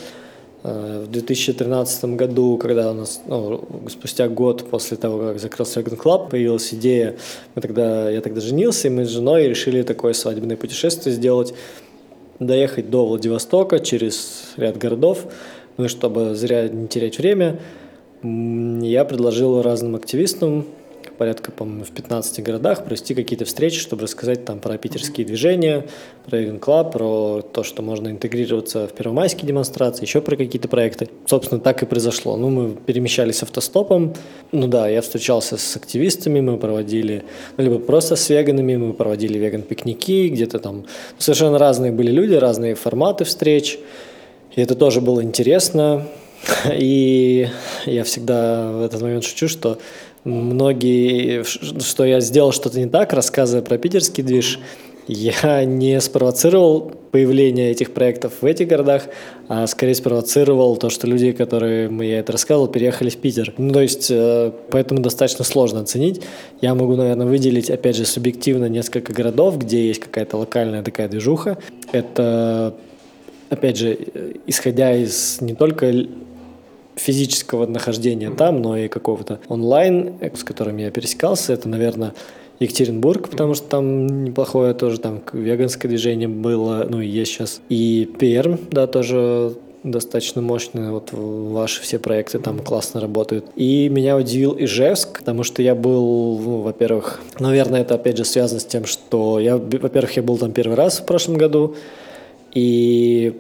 [0.63, 6.01] Э, в 2013 году, когда у нас, ну, спустя год после того, как закрылся Vegan
[6.01, 7.17] Club, появилась идея,
[7.55, 11.53] мы тогда, я тогда женился, и мы с женой решили такое свадебное путешествие сделать,
[12.39, 15.25] доехать до Владивостока через ряд городов,
[15.77, 17.59] ну и чтобы зря не терять время,
[18.23, 20.65] я предложил разным активистам
[21.17, 25.85] порядка, по-моему, в 15 городах провести какие-то встречи, чтобы рассказать там про питерские движения,
[26.25, 31.09] про Vegan Club, про то, что можно интегрироваться в первомайские демонстрации, еще про какие-то проекты.
[31.25, 32.37] Собственно, так и произошло.
[32.37, 34.13] Ну, мы перемещались автостопом.
[34.51, 37.23] Ну да, я встречался с активистами, мы проводили,
[37.57, 40.85] ну, либо просто с веганами, мы проводили веган-пикники, где-то там
[41.17, 43.79] совершенно разные были люди, разные форматы встреч.
[44.55, 46.07] И это тоже было интересно.
[46.73, 47.47] И
[47.85, 49.77] я всегда в этот момент шучу, что
[50.27, 54.59] многие, что я сделал что-то не так, рассказывая про питерский движ,
[55.07, 59.03] я не спровоцировал появление этих проектов в этих городах,
[59.47, 63.53] а скорее спровоцировал то, что люди, которые мы я это рассказывал, переехали в Питер.
[63.57, 66.21] Ну, то есть, э, поэтому достаточно сложно оценить.
[66.59, 71.57] Я могу, наверное, выделить, опять же, субъективно несколько городов, где есть какая-то локальная такая движуха.
[71.93, 72.75] Это,
[73.49, 73.97] опять же,
[74.45, 75.93] исходя из не только
[76.97, 81.53] физического нахождения там, но и какого-то онлайн, с которым я пересекался.
[81.53, 82.13] Это, наверное,
[82.59, 87.61] Екатеринбург, потому что там неплохое тоже там веганское движение было, ну и есть сейчас.
[87.69, 93.45] И Пермь, да, тоже достаточно мощные, вот ваши все проекты там классно работают.
[93.55, 98.59] И меня удивил Ижевск, потому что я был, ну, во-первых, наверное, это опять же связано
[98.59, 101.75] с тем, что я, во-первых, я был там первый раз в прошлом году,
[102.53, 103.35] и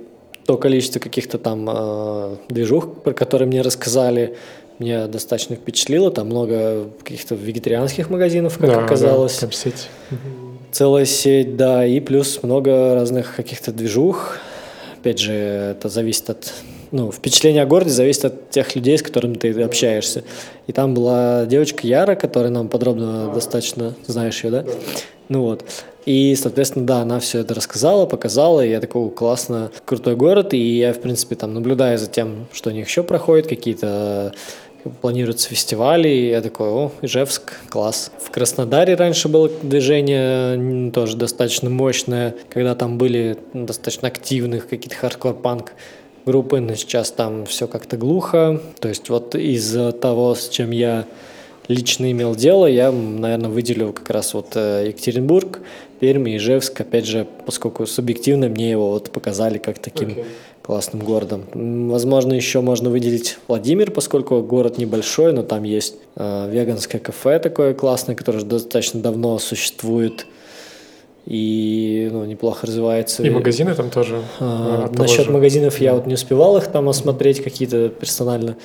[0.47, 4.37] то количество каких-то там э, движух, про которые мне рассказали,
[4.79, 6.09] меня достаточно впечатлило.
[6.09, 9.37] Там много каких-то вегетарианских магазинов, как да, оказалось.
[9.41, 9.89] Да, сеть.
[10.71, 14.37] Целая сеть, да, и плюс много разных каких-то движух.
[14.97, 16.53] Опять же, это зависит от
[16.91, 20.23] ну, впечатление о городе зависит от тех людей, с которыми ты общаешься.
[20.67, 24.65] И там была девочка Яра, которая нам подробно достаточно, знаешь ее, да?
[25.27, 25.65] Ну вот.
[26.07, 30.77] И, соответственно, да, она все это рассказала, показала, и я такой, классно, крутой город, и
[30.77, 34.31] я, в принципе, там наблюдаю за тем, что у них еще проходит, какие-то
[35.01, 38.09] планируются фестивали, и я такой, о, Ижевск, класс.
[38.23, 45.73] В Краснодаре раньше было движение тоже достаточно мощное, когда там были достаточно активных какие-то хардкор-панк
[46.25, 48.61] группы, но сейчас там все как-то глухо.
[48.79, 51.05] То есть вот из-за того, с чем я
[51.67, 55.59] лично имел дело, я, наверное, выделил как раз вот э, Екатеринбург,
[55.99, 60.25] Пермь Ижевск, опять же, поскольку субъективно мне его вот показали как таким okay.
[60.61, 61.43] классным городом.
[61.53, 67.73] Возможно, еще можно выделить Владимир, поскольку город небольшой, но там есть э, веганское кафе такое
[67.73, 70.27] классное, которое достаточно давно существует
[71.27, 73.21] и ну, неплохо развивается.
[73.21, 74.21] И магазины там тоже.
[74.39, 75.31] А, насчет же.
[75.31, 78.55] магазинов я вот не успевал их там осмотреть какие-то персонально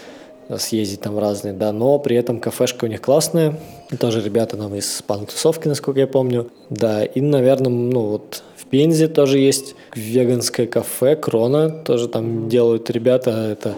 [0.59, 3.59] съездить там разные, да, но при этом кафешка у них классная,
[3.98, 9.09] тоже ребята нам из панк-тусовки, насколько я помню, да, и, наверное, ну вот в Пензе
[9.09, 13.74] тоже есть веганское кафе, Крона, тоже там делают ребята, это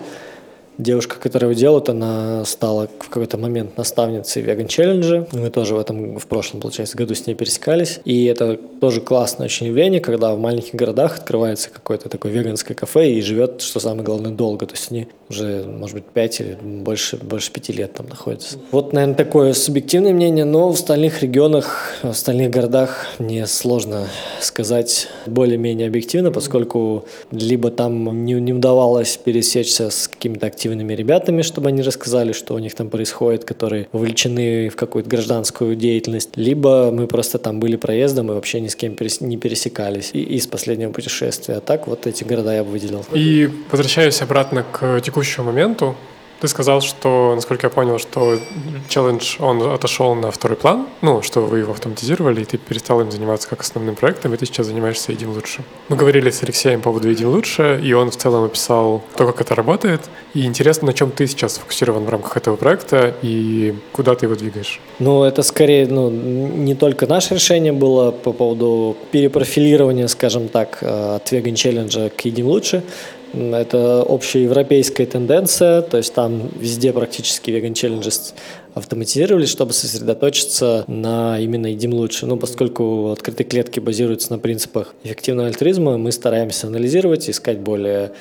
[0.79, 5.27] Девушка, которая его делает, она стала в какой-то момент наставницей веган челленджа.
[5.33, 8.01] Мы тоже в этом, в прошлом, получается, году с ней пересекались.
[8.05, 13.12] И это тоже классное очень явление, когда в маленьких городах открывается какое-то такое веганское кафе
[13.12, 14.66] и живет, что самое главное, долго.
[14.66, 18.59] То есть они уже, может быть, пять или больше, больше пяти лет там находятся.
[18.72, 24.09] Вот, наверное, такое субъективное мнение, но в остальных регионах, в остальных городах мне сложно
[24.41, 31.43] сказать более-менее объективно, поскольку либо там не, не удавалось пересечься с какими-то активными активными ребятами,
[31.43, 36.91] чтобы они рассказали, что у них там происходит, которые вовлечены в какую-то гражданскую деятельность, либо
[36.91, 40.91] мы просто там были проездом и вообще ни с кем не пересекались и из последнего
[40.91, 41.57] путешествия.
[41.57, 43.05] А так вот эти города я бы выделил.
[43.12, 45.97] И возвращаясь обратно к текущему моменту,
[46.41, 48.39] ты сказал, что, насколько я понял, что
[48.89, 53.11] челлендж, он отошел на второй план, ну, что вы его автоматизировали, и ты перестал им
[53.11, 55.62] заниматься как основным проектом, и ты сейчас занимаешься «Едим лучше».
[55.89, 59.41] Мы говорили с Алексеем по поводу «Едим лучше», и он в целом описал то, как
[59.41, 60.03] это работает.
[60.35, 64.35] И интересно, на чем ты сейчас сфокусирован в рамках этого проекта, и куда ты его
[64.35, 64.80] двигаешь?
[64.99, 71.16] Ну, это скорее, ну, не только наше решение было по поводу перепрофилирования, скажем так, э,
[71.16, 72.82] от веган челленджа к «Едим лучше»,
[73.35, 78.35] это общеевропейская тенденция, то есть там везде практически веган challenges
[78.74, 82.26] автоматизировали, чтобы сосредоточиться на именно едим лучше.
[82.26, 88.12] Ну, поскольку открытые клетки базируются на принципах эффективного альтруизма, мы стараемся анализировать, искать более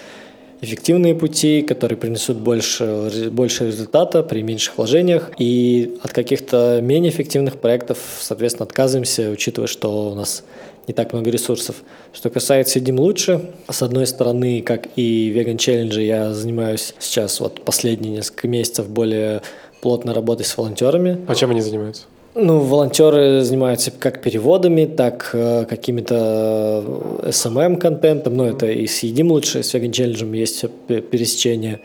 [0.62, 5.32] эффективные пути, которые принесут больше, больше результата при меньших вложениях.
[5.38, 10.44] И от каких-то менее эффективных проектов, соответственно, отказываемся, учитывая, что у нас
[10.88, 11.78] не так много ресурсов.
[12.14, 17.64] Что касается «Едим лучше», с одной стороны, как и веган челленджи, я занимаюсь сейчас вот
[17.64, 19.42] последние несколько месяцев более
[19.82, 21.20] плотно работой с волонтерами.
[21.28, 22.04] А чем они занимаются?
[22.36, 26.84] Ну, волонтеры занимаются как переводами, так э, какими-то
[27.26, 28.34] SMM-контентом.
[28.34, 31.80] Эм ну, это и с «Едим лучше», с веган челленджем есть пересечение.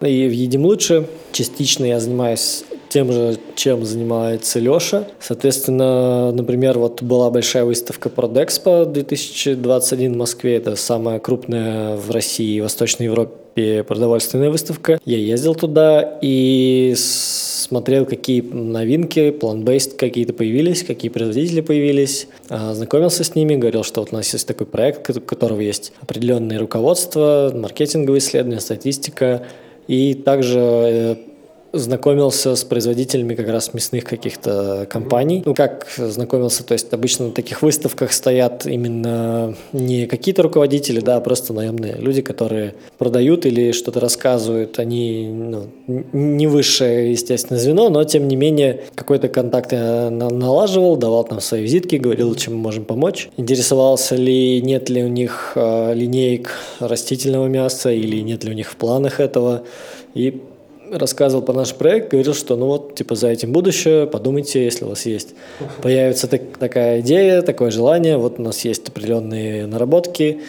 [0.00, 2.64] И в «Едим лучше» частично я занимаюсь
[2.94, 5.08] тем же, чем занимается Леша.
[5.18, 10.54] Соответственно, например, вот была большая выставка Продexpo 2021 в Москве.
[10.54, 15.00] Это самая крупная в России и Восточной Европе продовольственная выставка.
[15.04, 23.24] Я ездил туда и смотрел, какие новинки, план-бейст какие-то появились, какие производители появились, а, знакомился
[23.24, 27.50] с ними, говорил, что вот у нас есть такой проект, у которого есть определенные руководства,
[27.52, 29.44] маркетинговые исследования, статистика,
[29.88, 31.16] и также э,
[31.74, 35.42] знакомился с производителями как раз мясных каких-то компаний.
[35.44, 41.16] Ну, как знакомился, то есть обычно на таких выставках стоят именно не какие-то руководители, да,
[41.16, 44.78] а просто наемные люди, которые продают или что-то рассказывают.
[44.78, 45.66] Они ну,
[46.12, 51.62] не высшее, естественно, звено, но тем не менее какой-то контакт я налаживал, давал там свои
[51.62, 53.28] визитки, говорил, чем мы можем помочь.
[53.36, 56.50] Интересовался ли, нет ли у них э, линеек
[56.80, 59.64] растительного мяса или нет ли у них в планах этого.
[60.14, 60.40] И
[60.90, 64.88] рассказывал про наш проект, говорил, что ну вот, типа, за этим будущее, подумайте, если у
[64.88, 65.34] вас есть.
[65.82, 70.42] Появится так, такая идея, такое желание, вот у нас есть определенные наработки,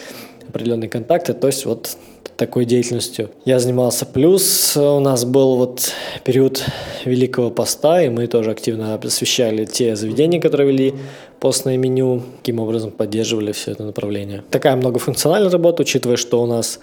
[0.47, 1.97] определенные контакты, то есть вот
[2.37, 4.05] такой деятельностью я занимался.
[4.05, 5.91] Плюс у нас был вот
[6.23, 6.63] период
[7.05, 10.93] Великого Поста, и мы тоже активно освещали те заведения, которые вели
[11.39, 14.43] постное меню, таким образом поддерживали все это направление.
[14.51, 16.79] Такая многофункциональная работа, учитывая, что у нас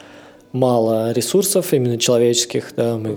[0.53, 3.17] мало ресурсов, именно человеческих, да, мы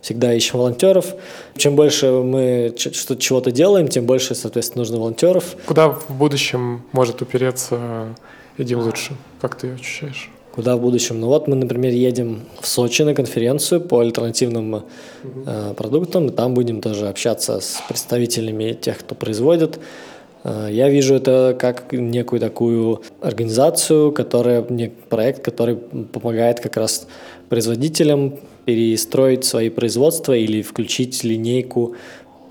[0.00, 1.14] всегда ищем волонтеров.
[1.56, 5.56] Чем больше мы что-то чего-то делаем, тем больше, соответственно, нужно волонтеров.
[5.66, 8.14] Куда в будущем может упереться
[8.56, 9.16] «Едим лучше»?
[9.40, 10.30] Как ты ощущаешь?
[10.54, 11.20] Куда в будущем?
[11.20, 14.84] Ну вот мы, например, едем в Сочи на конференцию по альтернативным
[15.24, 19.78] э, продуктам, и там будем тоже общаться с представителями тех, кто производит
[20.70, 24.62] я вижу это как некую такую организацию, которая,
[25.08, 27.06] проект, который помогает как раз
[27.48, 31.96] производителям перестроить свои производства или включить линейку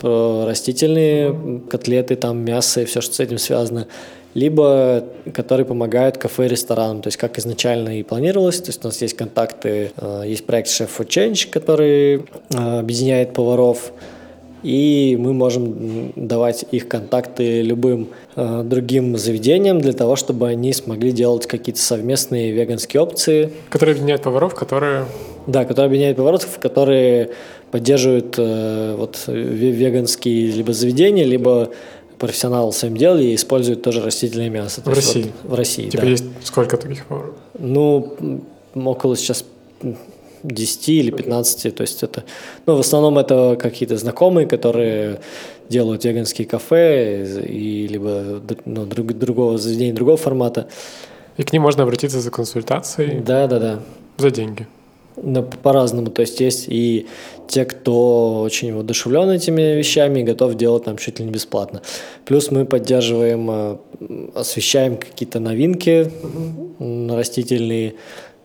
[0.02, 3.88] растительные котлеты, там мясо и все, что с этим связано,
[4.34, 8.88] либо которые помогают кафе и ресторанам, то есть как изначально и планировалось, то есть у
[8.88, 13.94] нас есть контакты, э, есть проект Chef for Change, который э, объединяет поваров,
[14.66, 21.12] и мы можем давать их контакты любым э, другим заведениям для того, чтобы они смогли
[21.12, 23.52] делать какие-то совместные веганские опции.
[23.70, 25.06] Которые объединяют поваров, которые...
[25.46, 27.30] Да, которые объединяют поваров, которые
[27.70, 31.70] поддерживают э, вот веганские либо заведения, либо
[32.18, 34.82] профессионал в своем деле и используют тоже растительное мясо.
[34.84, 35.32] В России?
[35.44, 36.10] Вот, в России, Типа да.
[36.10, 37.36] есть сколько таких поваров?
[37.60, 38.42] Ну,
[38.74, 39.46] около сейчас
[40.48, 42.24] 10 или 15, то есть это,
[42.66, 45.20] ну, в основном это какие-то знакомые, которые
[45.70, 50.68] делают веганские кафе и либо ну, друг, другого заведения, другого формата.
[51.38, 53.20] И к ним можно обратиться за консультацией?
[53.20, 53.80] Да, да, да.
[54.18, 54.68] За деньги?
[55.18, 56.10] Да, по-разному.
[56.10, 57.08] То есть есть и
[57.48, 61.82] те, кто очень воодушевлен этими вещами и готов делать там чуть ли не бесплатно.
[62.26, 63.78] Плюс мы поддерживаем, э,
[64.36, 66.12] освещаем какие-то новинки
[66.80, 67.96] растительные,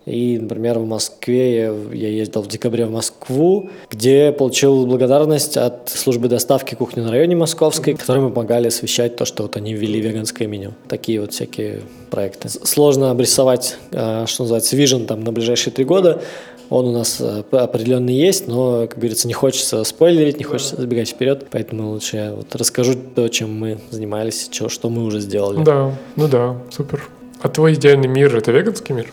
[0.06, 5.90] и, например, в Москве я, я ездил в декабре в Москву, где получил благодарность от
[5.90, 10.48] службы доставки кухни на районе Московской, которым помогали освещать то, что вот они ввели веганское
[10.48, 10.72] меню.
[10.88, 12.48] Такие вот всякие проекты.
[12.48, 16.22] Сложно обрисовать, а, что называется, вижен там на ближайшие три года.
[16.70, 21.08] Он у нас э, определенно есть, но, как говорится, не хочется спойлерить, не хочется забегать
[21.08, 25.64] вперед, поэтому лучше я вот расскажу то, чем мы занимались, что, что мы уже сделали.
[25.64, 27.02] Да, ну да, супер.
[27.42, 29.12] А твой идеальный мир– это веганский мир?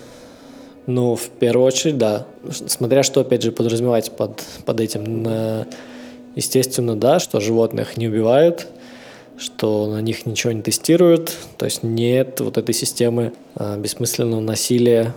[0.87, 2.25] Ну, в первую очередь, да.
[2.49, 5.65] Смотря что, опять же, подразумевать под, под этим.
[6.35, 8.67] Естественно, да, что животных не убивают,
[9.39, 15.13] что на них ничего не тестируют, то есть нет вот этой системы а, бессмысленного насилия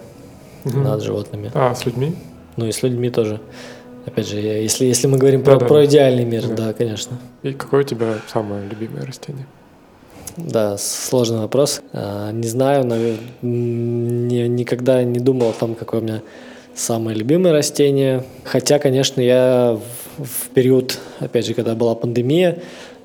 [0.65, 0.79] угу.
[0.79, 1.51] над животными.
[1.55, 2.15] А, с людьми?
[2.57, 3.39] Ну и с людьми тоже.
[4.07, 6.69] Опять же, если, если мы говорим да, про, да, про идеальный мир, да.
[6.69, 7.19] да, конечно.
[7.43, 9.47] И какое у тебя самое любимое растение?
[10.37, 11.83] Да, сложный вопрос.
[11.93, 16.23] А, не знаю, наверное, никогда не думал о том, какое у меня
[16.75, 18.25] самое любимое растение.
[18.45, 19.79] Хотя, конечно, я
[20.19, 22.59] в период, опять же, когда была пандемия,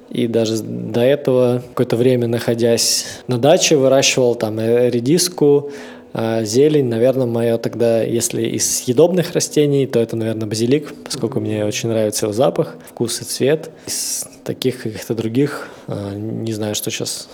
[0.09, 5.71] и даже до этого какое-то время, находясь на даче, выращивал там редиску,
[6.13, 11.65] а зелень, наверное, мое тогда, если из съедобных растений, то это, наверное, базилик, поскольку мне
[11.65, 13.69] очень нравится его запах, вкус и цвет.
[13.85, 17.27] Из таких каких-то других, а, не знаю, что сейчас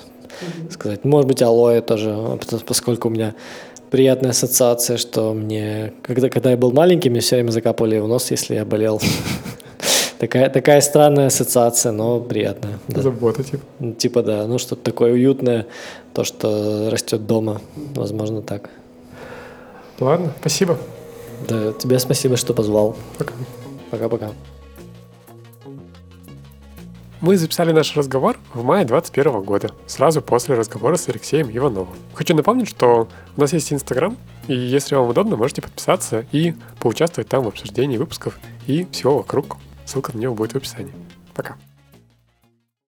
[0.72, 1.04] сказать.
[1.04, 3.36] Может быть, алоэ тоже, поскольку у меня
[3.92, 8.32] приятная ассоциация, что мне, когда, когда я был маленький, мне все время закапывали в нос,
[8.32, 9.02] если я болел.
[10.18, 12.78] Такая, такая странная ассоциация, но приятная.
[12.88, 13.02] Да.
[13.02, 13.64] Забота, типа.
[13.98, 14.46] Типа, да.
[14.46, 15.66] Ну, что-то такое уютное,
[16.14, 17.60] то, что растет дома.
[17.96, 18.70] Возможно, так.
[20.00, 20.78] Ладно, спасибо.
[21.50, 22.96] Да, тебе спасибо, что позвал.
[23.18, 23.34] Пока.
[23.90, 24.30] Пока-пока.
[27.22, 31.96] Мы записали наш разговор в мае 2021 года, сразу после разговора с Алексеем Ивановым.
[32.16, 33.08] Хочу напомнить, что
[33.38, 34.18] у нас есть Инстаграм,
[34.48, 39.58] и если вам удобно, можете подписаться и поучаствовать там в обсуждении выпусков и всего вокруг.
[39.86, 40.94] Ссылка на него будет в описании.
[41.36, 41.58] Пока.